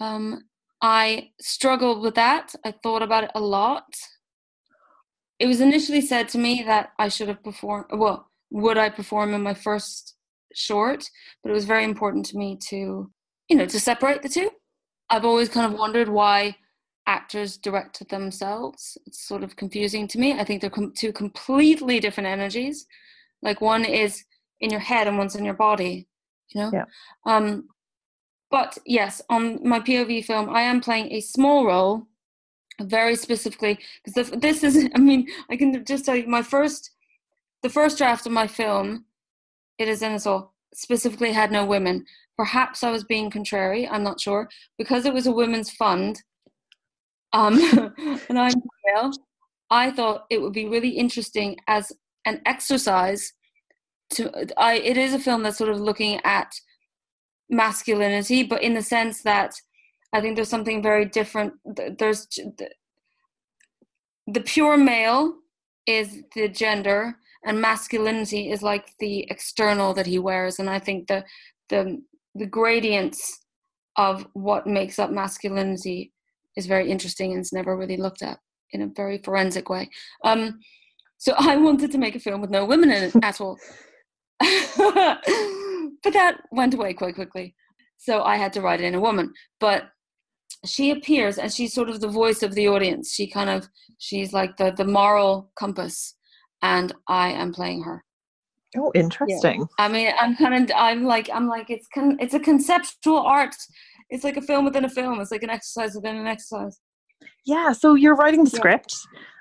Um, 0.00 0.44
I 0.80 1.30
struggled 1.40 2.02
with 2.02 2.16
that. 2.16 2.54
I 2.64 2.72
thought 2.82 3.02
about 3.02 3.24
it 3.24 3.30
a 3.34 3.40
lot 3.40 3.84
it 5.42 5.46
was 5.48 5.60
initially 5.60 6.00
said 6.00 6.28
to 6.28 6.38
me 6.38 6.62
that 6.66 6.92
I 7.00 7.08
should 7.08 7.26
have 7.26 7.42
performed. 7.42 7.86
Well, 7.90 8.30
would 8.52 8.78
I 8.78 8.90
perform 8.90 9.34
in 9.34 9.42
my 9.42 9.54
first 9.54 10.14
short? 10.54 11.08
But 11.42 11.50
it 11.50 11.54
was 11.54 11.64
very 11.64 11.84
important 11.84 12.26
to 12.26 12.36
me 12.36 12.58
to, 12.68 13.10
you 13.48 13.56
know, 13.56 13.66
to 13.66 13.80
separate 13.80 14.22
the 14.22 14.28
two. 14.28 14.50
I've 15.10 15.24
always 15.24 15.48
kind 15.48 15.72
of 15.72 15.78
wondered 15.78 16.08
why 16.08 16.56
actors 17.06 17.56
direct 17.56 18.08
themselves. 18.08 18.96
It's 19.06 19.26
sort 19.26 19.42
of 19.42 19.56
confusing 19.56 20.06
to 20.08 20.18
me. 20.18 20.34
I 20.34 20.44
think 20.44 20.60
they're 20.60 20.70
com- 20.70 20.92
two 20.96 21.12
completely 21.12 21.98
different 21.98 22.28
energies. 22.28 22.86
Like 23.42 23.60
one 23.60 23.84
is 23.84 24.24
in 24.60 24.70
your 24.70 24.80
head 24.80 25.08
and 25.08 25.18
one's 25.18 25.34
in 25.34 25.44
your 25.44 25.54
body. 25.54 26.06
You 26.50 26.60
know. 26.60 26.70
Yeah. 26.72 26.84
Um, 27.26 27.68
but 28.50 28.76
yes, 28.84 29.22
on 29.30 29.66
my 29.66 29.80
POV 29.80 30.24
film, 30.26 30.50
I 30.50 30.62
am 30.62 30.80
playing 30.80 31.10
a 31.10 31.20
small 31.20 31.66
role 31.66 32.06
very 32.80 33.16
specifically 33.16 33.78
because 34.04 34.30
this 34.30 34.64
is 34.64 34.88
i 34.94 34.98
mean 34.98 35.28
i 35.50 35.56
can 35.56 35.84
just 35.84 36.04
tell 36.04 36.16
you 36.16 36.26
my 36.26 36.42
first 36.42 36.91
the 37.62 37.70
first 37.70 37.98
draft 37.98 38.26
of 38.26 38.32
my 38.32 38.46
film 38.46 39.04
it 39.78 39.88
is 39.88 40.02
in 40.02 40.18
all 40.26 40.54
specifically 40.74 41.32
had 41.32 41.52
no 41.52 41.64
women 41.64 42.04
perhaps 42.36 42.82
i 42.82 42.90
was 42.90 43.04
being 43.04 43.30
contrary 43.30 43.88
i'm 43.88 44.02
not 44.02 44.20
sure 44.20 44.48
because 44.78 45.04
it 45.04 45.14
was 45.14 45.26
a 45.26 45.32
women's 45.32 45.70
fund 45.70 46.22
um 47.32 47.54
and 48.28 48.38
i'm 48.38 48.54
male 48.86 49.10
i 49.70 49.90
thought 49.90 50.24
it 50.30 50.40
would 50.40 50.52
be 50.52 50.66
really 50.66 50.90
interesting 50.90 51.56
as 51.68 51.92
an 52.24 52.40
exercise 52.46 53.32
to 54.10 54.30
i 54.56 54.74
it 54.74 54.96
is 54.96 55.14
a 55.14 55.18
film 55.18 55.42
that's 55.42 55.58
sort 55.58 55.70
of 55.70 55.80
looking 55.80 56.20
at 56.24 56.52
masculinity 57.50 58.42
but 58.42 58.62
in 58.62 58.72
the 58.72 58.82
sense 58.82 59.22
that 59.22 59.52
I 60.12 60.20
think 60.20 60.36
there's 60.36 60.48
something 60.48 60.82
very 60.82 61.06
different. 61.06 61.54
There's 61.98 62.26
the 64.26 64.40
pure 64.40 64.76
male 64.76 65.34
is 65.86 66.22
the 66.34 66.48
gender, 66.48 67.16
and 67.44 67.60
masculinity 67.60 68.50
is 68.50 68.62
like 68.62 68.92
the 69.00 69.26
external 69.30 69.94
that 69.94 70.06
he 70.06 70.18
wears. 70.18 70.58
And 70.58 70.70
I 70.70 70.78
think 70.78 71.08
the 71.08 71.24
the 71.68 72.02
the 72.34 72.46
gradients 72.46 73.40
of 73.96 74.26
what 74.32 74.66
makes 74.66 74.98
up 74.98 75.10
masculinity 75.10 76.12
is 76.56 76.66
very 76.66 76.90
interesting 76.90 77.32
and 77.32 77.40
it's 77.40 77.52
never 77.52 77.76
really 77.76 77.96
looked 77.96 78.22
at 78.22 78.38
in 78.70 78.82
a 78.82 78.90
very 78.96 79.18
forensic 79.18 79.68
way. 79.68 79.90
Um, 80.24 80.60
so 81.18 81.34
I 81.38 81.56
wanted 81.56 81.92
to 81.92 81.98
make 81.98 82.16
a 82.16 82.20
film 82.20 82.40
with 82.40 82.50
no 82.50 82.64
women 82.64 82.90
in 82.90 83.04
it 83.04 83.14
at 83.22 83.40
all. 83.40 83.58
but 84.40 86.12
that 86.12 86.38
went 86.50 86.74
away 86.74 86.94
quite 86.94 87.14
quickly. 87.14 87.54
So 87.98 88.22
I 88.22 88.36
had 88.36 88.52
to 88.54 88.60
write 88.60 88.80
it 88.80 88.86
in 88.86 88.94
a 88.94 89.00
woman. 89.00 89.32
But 89.60 89.84
she 90.64 90.90
appears 90.90 91.38
and 91.38 91.52
she's 91.52 91.74
sort 91.74 91.88
of 91.88 92.00
the 92.00 92.08
voice 92.08 92.42
of 92.42 92.54
the 92.54 92.68
audience 92.68 93.12
she 93.12 93.26
kind 93.26 93.50
of 93.50 93.66
she's 93.98 94.32
like 94.32 94.56
the 94.58 94.72
the 94.76 94.84
moral 94.84 95.50
compass 95.56 96.14
and 96.62 96.92
i 97.08 97.28
am 97.30 97.52
playing 97.52 97.82
her. 97.82 98.02
Oh 98.76 98.90
interesting. 98.94 99.60
Yeah. 99.60 99.66
i 99.78 99.88
mean 99.88 100.12
i'm 100.20 100.36
kind 100.36 100.54
of 100.54 100.76
i'm 100.76 101.04
like 101.04 101.28
i'm 101.32 101.46
like 101.46 101.68
it's 101.68 101.86
con- 101.92 102.16
it's 102.20 102.34
a 102.34 102.40
conceptual 102.40 103.18
art. 103.18 103.54
It's 104.10 104.24
like 104.24 104.36
a 104.36 104.42
film 104.42 104.64
within 104.66 104.84
a 104.84 104.90
film. 104.90 105.20
It's 105.20 105.30
like 105.30 105.42
an 105.42 105.50
exercise 105.50 105.94
within 105.94 106.16
an 106.16 106.26
exercise. 106.26 106.78
Yeah 107.44 107.72
so 107.72 107.94
you're 107.94 108.16
writing 108.16 108.44
the 108.44 108.50
yeah. 108.50 108.58
script 108.58 108.94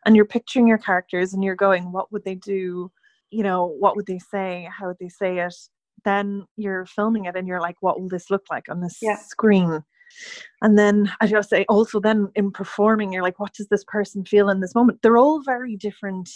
and 0.05 0.15
you're 0.15 0.25
picturing 0.25 0.67
your 0.67 0.77
characters 0.77 1.33
and 1.33 1.43
you're 1.43 1.55
going 1.55 1.91
what 1.91 2.11
would 2.11 2.23
they 2.25 2.35
do? 2.35 2.91
You 3.29 3.43
know 3.43 3.75
what 3.79 3.95
would 3.95 4.07
they 4.07 4.19
say? 4.19 4.69
How 4.77 4.87
would 4.87 4.97
they 4.99 5.09
say 5.09 5.39
it? 5.39 5.55
Then 6.03 6.45
you're 6.57 6.85
filming 6.85 7.25
it 7.25 7.35
and 7.35 7.47
you're 7.47 7.61
like 7.61 7.77
what 7.79 8.01
will 8.01 8.09
this 8.09 8.29
look 8.29 8.43
like 8.51 8.67
on 8.69 8.81
this 8.81 8.97
yeah. 9.01 9.17
screen? 9.17 9.83
And 10.61 10.77
then 10.77 11.11
I 11.21 11.27
just 11.27 11.49
say 11.49 11.65
also 11.69 11.99
then 11.99 12.29
in 12.35 12.51
performing, 12.51 13.11
you're 13.11 13.23
like, 13.23 13.39
what 13.39 13.53
does 13.53 13.67
this 13.67 13.83
person 13.85 14.25
feel 14.25 14.49
in 14.49 14.59
this 14.59 14.75
moment? 14.75 14.99
They're 15.01 15.17
all 15.17 15.41
very 15.43 15.75
different 15.75 16.29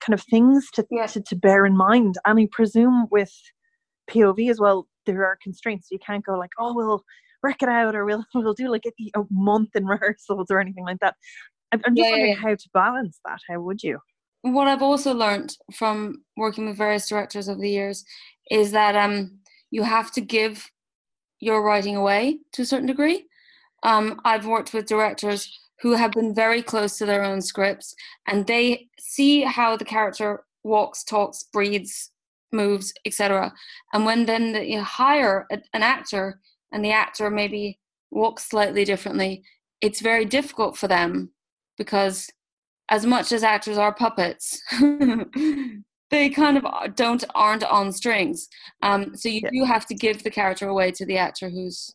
kind 0.00 0.14
of 0.14 0.22
things 0.22 0.68
to, 0.74 0.86
yeah. 0.90 1.06
to, 1.06 1.20
to 1.20 1.36
bear 1.36 1.66
in 1.66 1.76
mind. 1.76 2.16
And 2.26 2.38
I 2.38 2.48
presume 2.50 3.06
with 3.10 3.32
POV 4.10 4.50
as 4.50 4.60
well, 4.60 4.88
there 5.06 5.24
are 5.24 5.38
constraints. 5.42 5.88
You 5.90 5.98
can't 5.98 6.24
go 6.24 6.38
like, 6.38 6.50
oh, 6.58 6.74
we'll 6.74 7.04
work 7.42 7.62
it 7.62 7.68
out 7.68 7.94
or 7.94 8.04
we'll 8.04 8.24
we'll 8.34 8.54
do 8.54 8.68
like 8.68 8.84
a, 8.86 9.20
a 9.20 9.24
month 9.30 9.70
in 9.74 9.86
rehearsals 9.86 10.50
or 10.50 10.60
anything 10.60 10.84
like 10.84 10.98
that. 11.00 11.14
I'm, 11.72 11.80
just 11.80 11.96
yeah, 11.96 12.10
wondering 12.10 12.32
yeah. 12.32 12.38
how 12.38 12.54
to 12.54 12.70
balance 12.72 13.20
that. 13.26 13.40
How 13.48 13.60
would 13.60 13.82
you? 13.82 13.98
What 14.42 14.68
I've 14.68 14.82
also 14.82 15.12
learned 15.12 15.56
from 15.74 16.22
working 16.36 16.66
with 16.66 16.78
various 16.78 17.08
directors 17.08 17.48
over 17.48 17.60
the 17.60 17.68
years 17.68 18.04
is 18.50 18.72
that 18.72 18.96
um, 18.96 19.38
you 19.70 19.82
have 19.82 20.10
to 20.12 20.20
give 20.20 20.70
your 21.40 21.62
writing 21.62 21.96
away 21.96 22.38
to 22.52 22.62
a 22.62 22.64
certain 22.64 22.86
degree. 22.86 23.26
Um, 23.82 24.20
I've 24.24 24.46
worked 24.46 24.72
with 24.72 24.86
directors 24.86 25.58
who 25.80 25.92
have 25.92 26.12
been 26.12 26.34
very 26.34 26.62
close 26.62 26.98
to 26.98 27.06
their 27.06 27.24
own 27.24 27.40
scripts 27.40 27.94
and 28.26 28.46
they 28.46 28.88
see 28.98 29.42
how 29.42 29.76
the 29.76 29.84
character 29.84 30.44
walks, 30.64 31.04
talks, 31.04 31.44
breathes, 31.52 32.10
moves, 32.52 32.92
etc. 33.04 33.52
And 33.92 34.04
when 34.04 34.26
then 34.26 34.52
the, 34.52 34.66
you 34.66 34.82
hire 34.82 35.46
a, 35.50 35.58
an 35.72 35.82
actor 35.82 36.40
and 36.72 36.84
the 36.84 36.90
actor 36.90 37.30
maybe 37.30 37.78
walks 38.10 38.48
slightly 38.48 38.84
differently, 38.84 39.42
it's 39.80 40.00
very 40.00 40.24
difficult 40.24 40.76
for 40.76 40.88
them 40.88 41.30
because 41.76 42.28
as 42.88 43.06
much 43.06 43.32
as 43.32 43.42
actors 43.42 43.78
are 43.78 43.94
puppets, 43.94 44.60
they 46.10 46.30
kind 46.30 46.56
of 46.56 46.94
don't 46.94 47.24
aren't 47.34 47.64
on 47.64 47.92
strings. 47.92 48.48
Um, 48.82 49.14
so 49.14 49.28
you 49.28 49.42
yeah. 49.44 49.50
do 49.52 49.64
have 49.64 49.86
to 49.86 49.94
give 49.94 50.22
the 50.22 50.30
character 50.30 50.68
away 50.68 50.90
to 50.92 51.06
the 51.06 51.18
actor 51.18 51.48
who's 51.48 51.94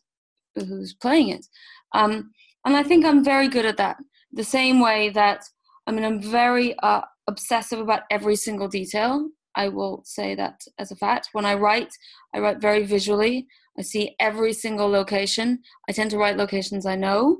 who's 0.54 0.94
playing 0.94 1.30
it. 1.30 1.46
Um, 1.92 2.30
and 2.64 2.76
I 2.76 2.82
think 2.82 3.04
I'm 3.04 3.24
very 3.24 3.48
good 3.48 3.66
at 3.66 3.76
that. 3.76 3.96
The 4.32 4.44
same 4.44 4.80
way 4.80 5.10
that 5.10 5.44
I 5.86 5.92
mean, 5.92 6.04
I'm 6.04 6.20
very 6.20 6.78
uh, 6.78 7.02
obsessive 7.26 7.78
about 7.78 8.02
every 8.10 8.36
single 8.36 8.68
detail. 8.68 9.28
I 9.54 9.68
will 9.68 10.02
say 10.04 10.34
that 10.34 10.60
as 10.78 10.90
a 10.90 10.96
fact. 10.96 11.28
When 11.32 11.44
I 11.44 11.54
write, 11.54 11.92
I 12.34 12.40
write 12.40 12.60
very 12.60 12.84
visually. 12.84 13.46
I 13.78 13.82
see 13.82 14.16
every 14.18 14.52
single 14.52 14.88
location. 14.88 15.60
I 15.88 15.92
tend 15.92 16.10
to 16.10 16.18
write 16.18 16.36
locations 16.36 16.86
I 16.86 16.96
know. 16.96 17.38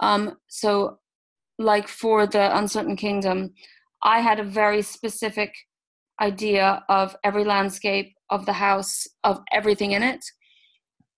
Um, 0.00 0.36
so, 0.48 0.98
like 1.58 1.88
for 1.88 2.26
the 2.26 2.56
Uncertain 2.56 2.96
Kingdom, 2.96 3.54
I 4.02 4.20
had 4.20 4.40
a 4.40 4.44
very 4.44 4.82
specific 4.82 5.54
idea 6.20 6.84
of 6.88 7.16
every 7.24 7.44
landscape 7.44 8.14
of 8.30 8.46
the 8.46 8.52
house, 8.52 9.06
of 9.24 9.40
everything 9.52 9.92
in 9.92 10.02
it. 10.02 10.24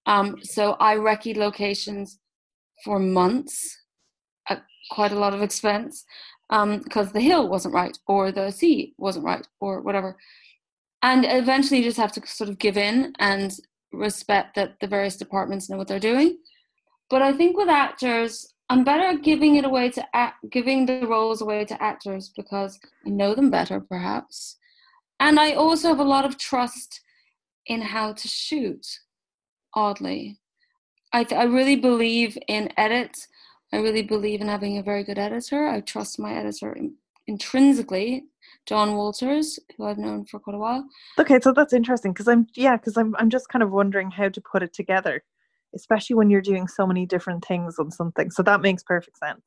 Um, 0.07 0.37
so 0.43 0.77
I 0.81 0.97
recce 0.97 1.37
locations 1.37 2.19
for 2.85 2.99
months 2.99 3.77
at 4.49 4.63
quite 4.91 5.13
a 5.13 5.19
lot 5.19 5.35
of 5.35 5.43
expense 5.43 6.05
because 6.49 7.07
um, 7.07 7.13
the 7.13 7.21
hill 7.21 7.49
wasn't 7.49 7.75
right 7.75 7.99
or 8.07 8.31
the 8.31 8.51
sea 8.51 8.95
wasn't 8.99 9.25
right 9.25 9.47
or 9.61 9.81
whatever. 9.81 10.17
And 11.03 11.25
eventually 11.29 11.79
you 11.79 11.85
just 11.85 11.97
have 11.97 12.13
to 12.13 12.27
sort 12.27 12.51
of 12.51 12.59
give 12.59 12.77
in 12.77 13.13
and 13.19 13.53
respect 13.93 14.55
that 14.57 14.79
the 14.81 14.87
various 14.87 15.17
departments 15.17 15.69
know 15.69 15.77
what 15.77 15.89
they're 15.89 15.99
doing. 15.99 16.39
But 17.11 17.23
I 17.23 17.33
think 17.33 17.57
with 17.57 17.69
actors, 17.69 18.55
I'm 18.71 18.85
better 18.85 19.05
at 19.05 19.23
giving 19.23 19.57
it 19.57 19.65
away 19.65 19.91
to 19.91 20.05
act, 20.17 20.37
giving 20.51 20.87
the 20.87 21.07
roles 21.07 21.43
away 21.43 21.65
to 21.67 21.83
actors 21.83 22.33
because 22.35 22.79
I 23.07 23.11
know 23.11 23.35
them 23.35 23.51
better, 23.51 23.81
perhaps. 23.81 24.57
And 25.21 25.39
I 25.39 25.53
also 25.53 25.89
have 25.89 25.99
a 25.99 26.05
lot 26.05 26.25
of 26.25 26.39
trust 26.39 27.01
in 27.67 27.81
how 27.83 28.13
to 28.13 28.29
shoot. 28.29 28.87
Oddly, 29.75 30.39
I 31.15 31.23
th- 31.23 31.41
I 31.41 31.45
really 31.45 31.77
believe 31.77 32.37
in 32.49 32.69
edits. 32.77 33.29
I 33.73 33.77
really 33.77 34.03
believe 34.03 34.41
in 34.41 34.49
having 34.49 34.79
a 34.79 34.83
very 34.83 35.05
good 35.05 35.19
editor. 35.19 35.69
I 35.69 35.81
trust 35.81 36.19
my 36.19 36.35
editor 36.35 36.73
in, 36.73 36.95
intrinsically, 37.29 38.25
John 38.67 38.97
Walters, 38.97 39.61
who 39.77 39.85
I've 39.85 39.97
known 39.97 40.27
for 40.27 40.41
quite 40.41 40.57
a 40.57 40.59
while. 40.59 40.85
Okay, 41.19 41.39
so 41.41 41.53
that's 41.53 41.73
interesting 41.73 42.13
because 42.13 42.27
I'm 42.27 42.49
yeah, 42.57 42.77
because 42.77 42.97
I'm 42.97 43.15
I'm 43.17 43.31
just 43.31 43.49
kind 43.49 43.63
of 43.63 43.71
wondering 43.71 44.11
how 44.11 44.29
to 44.29 44.41
put 44.41 44.65
it 44.65 44.75
together, 44.75 45.23
especially 45.73 46.17
when 46.17 46.31
you're 46.31 46.41
doing 46.41 46.67
so 46.67 46.85
many 46.85 47.07
different 47.07 47.45
things 47.45 47.79
on 47.79 47.93
something. 47.93 48.33
So 48.33 48.43
that 48.43 48.61
makes 48.61 48.83
perfect 48.83 49.17
sense. 49.19 49.43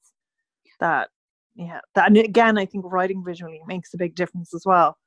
That 0.80 1.10
yeah, 1.56 1.82
that 1.95 2.08
and 2.08 2.17
again, 2.17 2.58
I 2.58 2.65
think 2.65 2.86
writing 2.88 3.25
visually 3.25 3.60
makes 3.67 3.93
a 3.93 3.97
big 3.97 4.15
difference 4.15 4.53
as 4.53 4.63
well. 4.65 4.97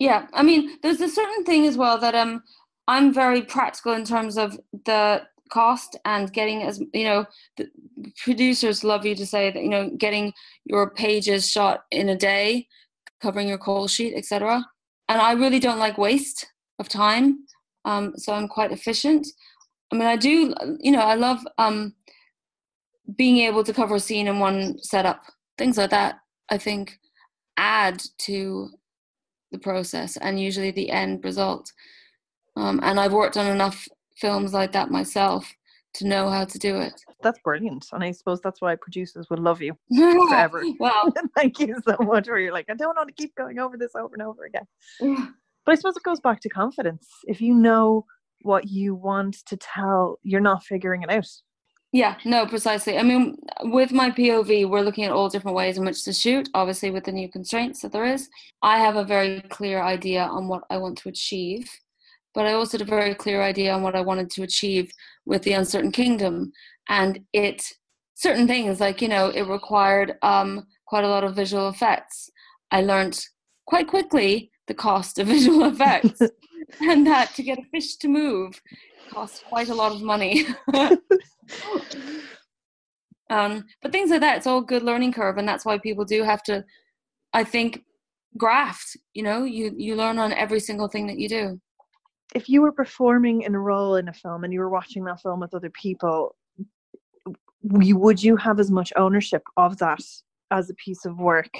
Yeah, 0.00 0.26
I 0.32 0.42
mean, 0.42 0.78
there's 0.82 1.00
a 1.00 1.08
certain 1.08 1.44
thing 1.44 1.66
as 1.66 1.76
well 1.76 1.98
that 1.98 2.16
um 2.16 2.42
I'm 2.88 3.14
very 3.14 3.42
practical 3.42 3.92
in 3.92 4.04
terms 4.04 4.36
of 4.36 4.58
the 4.86 5.22
cost 5.48 5.96
and 6.04 6.32
getting 6.32 6.62
as 6.62 6.80
you 6.92 7.04
know 7.04 7.26
producers 8.22 8.84
love 8.84 9.04
you 9.04 9.14
to 9.14 9.26
say 9.26 9.50
that 9.50 9.62
you 9.62 9.68
know 9.68 9.90
getting 9.98 10.32
your 10.64 10.90
pages 10.90 11.48
shot 11.48 11.84
in 11.90 12.08
a 12.10 12.16
day 12.16 12.66
covering 13.20 13.48
your 13.48 13.58
call 13.58 13.88
sheet 13.88 14.14
etc 14.14 14.64
and 15.08 15.20
i 15.20 15.32
really 15.32 15.58
don't 15.58 15.78
like 15.78 15.98
waste 15.98 16.46
of 16.78 16.88
time 16.88 17.38
um, 17.84 18.12
so 18.16 18.32
i'm 18.34 18.48
quite 18.48 18.72
efficient. 18.72 19.26
I 19.92 19.96
mean 19.96 20.06
i 20.06 20.16
do 20.16 20.54
you 20.80 20.92
know 20.92 21.00
i 21.00 21.14
love 21.14 21.40
um, 21.56 21.94
being 23.16 23.38
able 23.38 23.64
to 23.64 23.72
cover 23.72 23.94
a 23.94 24.00
scene 24.00 24.28
in 24.28 24.38
one 24.38 24.78
setup. 24.78 25.22
Things 25.56 25.78
like 25.78 25.90
that 25.90 26.16
i 26.50 26.58
think 26.58 26.98
add 27.56 28.02
to 28.18 28.68
the 29.50 29.58
process 29.58 30.16
and 30.18 30.38
usually 30.38 30.70
the 30.70 30.90
end 30.90 31.24
result. 31.24 31.72
Um, 32.56 32.80
and 32.82 33.00
i've 33.00 33.12
worked 33.12 33.36
on 33.36 33.46
enough 33.46 33.88
films 34.20 34.52
like 34.52 34.72
that 34.72 34.90
myself 34.90 35.52
to 35.94 36.06
know 36.06 36.30
how 36.30 36.44
to 36.44 36.58
do 36.58 36.76
it. 36.76 37.00
That's 37.22 37.38
brilliant. 37.40 37.86
And 37.92 38.04
I 38.04 38.12
suppose 38.12 38.40
that's 38.40 38.60
why 38.60 38.76
producers 38.76 39.28
would 39.30 39.38
love 39.38 39.60
you 39.60 39.76
forever. 39.96 40.62
wow. 40.78 41.12
Thank 41.36 41.58
you 41.60 41.76
so 41.86 41.96
much 42.00 42.28
where 42.28 42.38
you're 42.38 42.52
like, 42.52 42.70
I 42.70 42.74
don't 42.74 42.96
want 42.96 43.08
to 43.08 43.14
keep 43.14 43.34
going 43.34 43.58
over 43.58 43.76
this 43.76 43.94
over 43.96 44.14
and 44.14 44.22
over 44.22 44.44
again. 44.44 44.66
but 45.64 45.72
I 45.72 45.74
suppose 45.74 45.96
it 45.96 46.02
goes 46.02 46.20
back 46.20 46.40
to 46.42 46.48
confidence. 46.48 47.08
If 47.26 47.40
you 47.40 47.54
know 47.54 48.04
what 48.42 48.68
you 48.68 48.94
want 48.94 49.44
to 49.46 49.56
tell, 49.56 50.18
you're 50.22 50.40
not 50.40 50.64
figuring 50.64 51.02
it 51.02 51.10
out. 51.10 51.28
Yeah, 51.90 52.16
no, 52.26 52.44
precisely. 52.44 52.98
I 52.98 53.02
mean, 53.02 53.38
with 53.62 53.92
my 53.92 54.10
POV, 54.10 54.68
we're 54.68 54.82
looking 54.82 55.04
at 55.04 55.10
all 55.10 55.30
different 55.30 55.56
ways 55.56 55.78
in 55.78 55.86
which 55.86 56.04
to 56.04 56.12
shoot, 56.12 56.46
obviously, 56.52 56.90
with 56.90 57.04
the 57.04 57.12
new 57.12 57.30
constraints 57.30 57.80
that 57.80 57.92
there 57.92 58.04
is. 58.04 58.28
I 58.60 58.78
have 58.78 58.96
a 58.96 59.04
very 59.04 59.40
clear 59.48 59.80
idea 59.80 60.22
on 60.22 60.48
what 60.48 60.64
I 60.68 60.76
want 60.76 60.98
to 60.98 61.08
achieve 61.08 61.66
but 62.34 62.46
I 62.46 62.52
also 62.52 62.78
had 62.78 62.86
a 62.86 62.90
very 62.90 63.14
clear 63.14 63.42
idea 63.42 63.72
on 63.72 63.82
what 63.82 63.96
I 63.96 64.00
wanted 64.00 64.30
to 64.30 64.42
achieve 64.42 64.92
with 65.26 65.42
the 65.42 65.52
Uncertain 65.52 65.92
Kingdom. 65.92 66.52
And 66.88 67.20
it, 67.32 67.62
certain 68.14 68.46
things 68.46 68.80
like, 68.80 69.02
you 69.02 69.08
know, 69.08 69.28
it 69.28 69.42
required 69.42 70.16
um, 70.22 70.66
quite 70.86 71.04
a 71.04 71.08
lot 71.08 71.24
of 71.24 71.34
visual 71.34 71.68
effects. 71.68 72.30
I 72.70 72.82
learned 72.82 73.20
quite 73.66 73.88
quickly 73.88 74.50
the 74.66 74.74
cost 74.74 75.18
of 75.18 75.26
visual 75.34 75.64
effects 75.64 76.20
and 76.80 77.06
that 77.06 77.34
to 77.34 77.42
get 77.42 77.58
a 77.58 77.64
fish 77.70 77.96
to 77.96 78.08
move 78.08 78.60
costs 79.10 79.42
quite 79.48 79.70
a 79.70 79.74
lot 79.74 79.92
of 79.92 80.02
money. 80.02 80.46
um, 83.30 83.64
but 83.80 83.90
things 83.90 84.10
like 84.10 84.20
that, 84.20 84.36
it's 84.36 84.46
all 84.46 84.60
good 84.60 84.82
learning 84.82 85.12
curve. 85.12 85.38
And 85.38 85.48
that's 85.48 85.64
why 85.64 85.78
people 85.78 86.04
do 86.04 86.22
have 86.22 86.42
to, 86.44 86.62
I 87.32 87.42
think, 87.42 87.84
graft, 88.36 88.96
you 89.14 89.22
know, 89.22 89.44
you, 89.44 89.72
you 89.76 89.96
learn 89.96 90.18
on 90.18 90.34
every 90.34 90.60
single 90.60 90.88
thing 90.88 91.06
that 91.06 91.18
you 91.18 91.28
do 91.28 91.60
if 92.34 92.48
you 92.48 92.62
were 92.62 92.72
performing 92.72 93.42
in 93.42 93.54
a 93.54 93.60
role 93.60 93.96
in 93.96 94.08
a 94.08 94.12
film 94.12 94.44
and 94.44 94.52
you 94.52 94.60
were 94.60 94.68
watching 94.68 95.04
that 95.04 95.20
film 95.20 95.40
with 95.40 95.54
other 95.54 95.70
people 95.70 96.34
you, 97.80 97.96
would 97.96 98.22
you 98.22 98.36
have 98.36 98.60
as 98.60 98.70
much 98.70 98.92
ownership 98.96 99.42
of 99.56 99.78
that 99.78 100.00
as 100.50 100.70
a 100.70 100.74
piece 100.74 101.04
of 101.04 101.18
work 101.18 101.50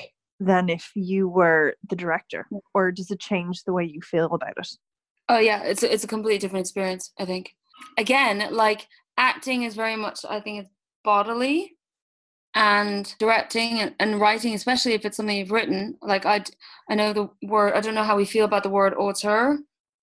than 0.40 0.68
if 0.68 0.92
you 0.94 1.28
were 1.28 1.74
the 1.90 1.96
director? 1.96 2.46
Or 2.72 2.92
does 2.92 3.10
it 3.10 3.18
change 3.18 3.64
the 3.64 3.72
way 3.72 3.84
you 3.84 4.00
feel 4.00 4.26
about 4.26 4.56
it? 4.56 4.68
Oh 5.28 5.38
yeah 5.38 5.62
it's 5.64 5.82
a, 5.82 5.92
it's 5.92 6.04
a 6.04 6.08
completely 6.08 6.38
different 6.38 6.64
experience 6.64 7.12
i 7.18 7.24
think. 7.24 7.54
Again 7.96 8.48
like 8.50 8.88
acting 9.16 9.62
is 9.64 9.74
very 9.74 9.96
much 9.96 10.20
i 10.28 10.40
think 10.40 10.60
it's 10.60 10.70
bodily 11.04 11.76
and 12.54 13.14
directing 13.18 13.80
and, 13.80 13.94
and 14.00 14.20
writing 14.20 14.54
especially 14.54 14.94
if 14.94 15.04
it's 15.04 15.16
something 15.16 15.36
you've 15.36 15.50
written 15.50 15.96
like 16.00 16.24
i 16.24 16.42
i 16.88 16.94
know 16.94 17.12
the 17.12 17.28
word 17.42 17.74
i 17.74 17.80
don't 17.80 17.94
know 17.94 18.02
how 18.02 18.16
we 18.16 18.24
feel 18.24 18.44
about 18.44 18.62
the 18.62 18.68
word 18.70 18.94
auteur 18.94 19.58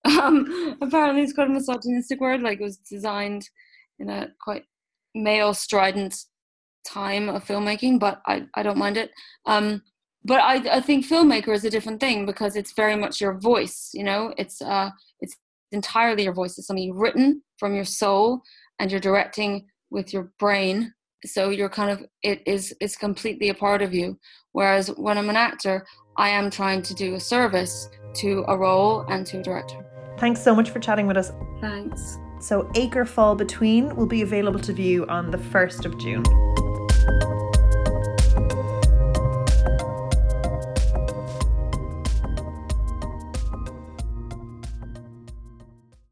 um, 0.06 0.76
apparently, 0.80 1.22
it's 1.22 1.32
quite 1.32 1.48
a 1.48 1.52
misogynistic 1.52 2.20
word. 2.20 2.42
Like 2.42 2.60
it 2.60 2.64
was 2.64 2.78
designed 2.78 3.48
in 3.98 4.10
a 4.10 4.28
quite 4.40 4.64
male 5.14 5.54
strident 5.54 6.16
time 6.86 7.28
of 7.28 7.44
filmmaking, 7.44 7.98
but 7.98 8.22
I, 8.26 8.46
I 8.54 8.62
don't 8.62 8.78
mind 8.78 8.96
it. 8.96 9.10
Um, 9.46 9.82
but 10.24 10.40
I, 10.40 10.76
I 10.76 10.80
think 10.80 11.06
filmmaker 11.06 11.54
is 11.54 11.64
a 11.64 11.70
different 11.70 12.00
thing 12.00 12.26
because 12.26 12.56
it's 12.56 12.72
very 12.72 12.96
much 12.96 13.20
your 13.20 13.38
voice. 13.38 13.90
You 13.94 14.04
know, 14.04 14.34
it's 14.36 14.60
uh, 14.60 14.90
it's 15.20 15.36
entirely 15.72 16.24
your 16.24 16.34
voice. 16.34 16.58
It's 16.58 16.66
something 16.66 16.84
you've 16.84 16.96
written 16.96 17.42
from 17.58 17.74
your 17.74 17.84
soul, 17.84 18.42
and 18.78 18.90
you're 18.90 19.00
directing 19.00 19.66
with 19.90 20.12
your 20.12 20.32
brain. 20.38 20.92
So 21.24 21.50
you're 21.50 21.68
kind 21.68 21.90
of 21.90 22.04
it 22.22 22.42
is 22.46 22.74
is 22.80 22.96
completely 22.96 23.48
a 23.50 23.54
part 23.54 23.82
of 23.82 23.94
you. 23.94 24.18
Whereas 24.52 24.88
when 24.96 25.16
I'm 25.16 25.30
an 25.30 25.36
actor, 25.36 25.86
I 26.16 26.30
am 26.30 26.50
trying 26.50 26.82
to 26.82 26.94
do 26.94 27.14
a 27.14 27.20
service 27.20 27.88
to 28.14 28.44
a 28.48 28.56
role 28.56 29.04
and 29.08 29.26
to 29.26 29.38
a 29.38 29.42
director. 29.42 29.85
Thanks 30.18 30.42
so 30.42 30.54
much 30.54 30.70
for 30.70 30.78
chatting 30.78 31.06
with 31.06 31.16
us. 31.16 31.32
Thanks. 31.60 32.18
So, 32.38 32.70
Acre 32.74 33.04
Fall 33.04 33.34
Between 33.34 33.94
will 33.96 34.06
be 34.06 34.22
available 34.22 34.60
to 34.60 34.72
view 34.72 35.06
on 35.06 35.30
the 35.30 35.38
1st 35.38 35.84
of 35.86 35.98
June. 35.98 36.22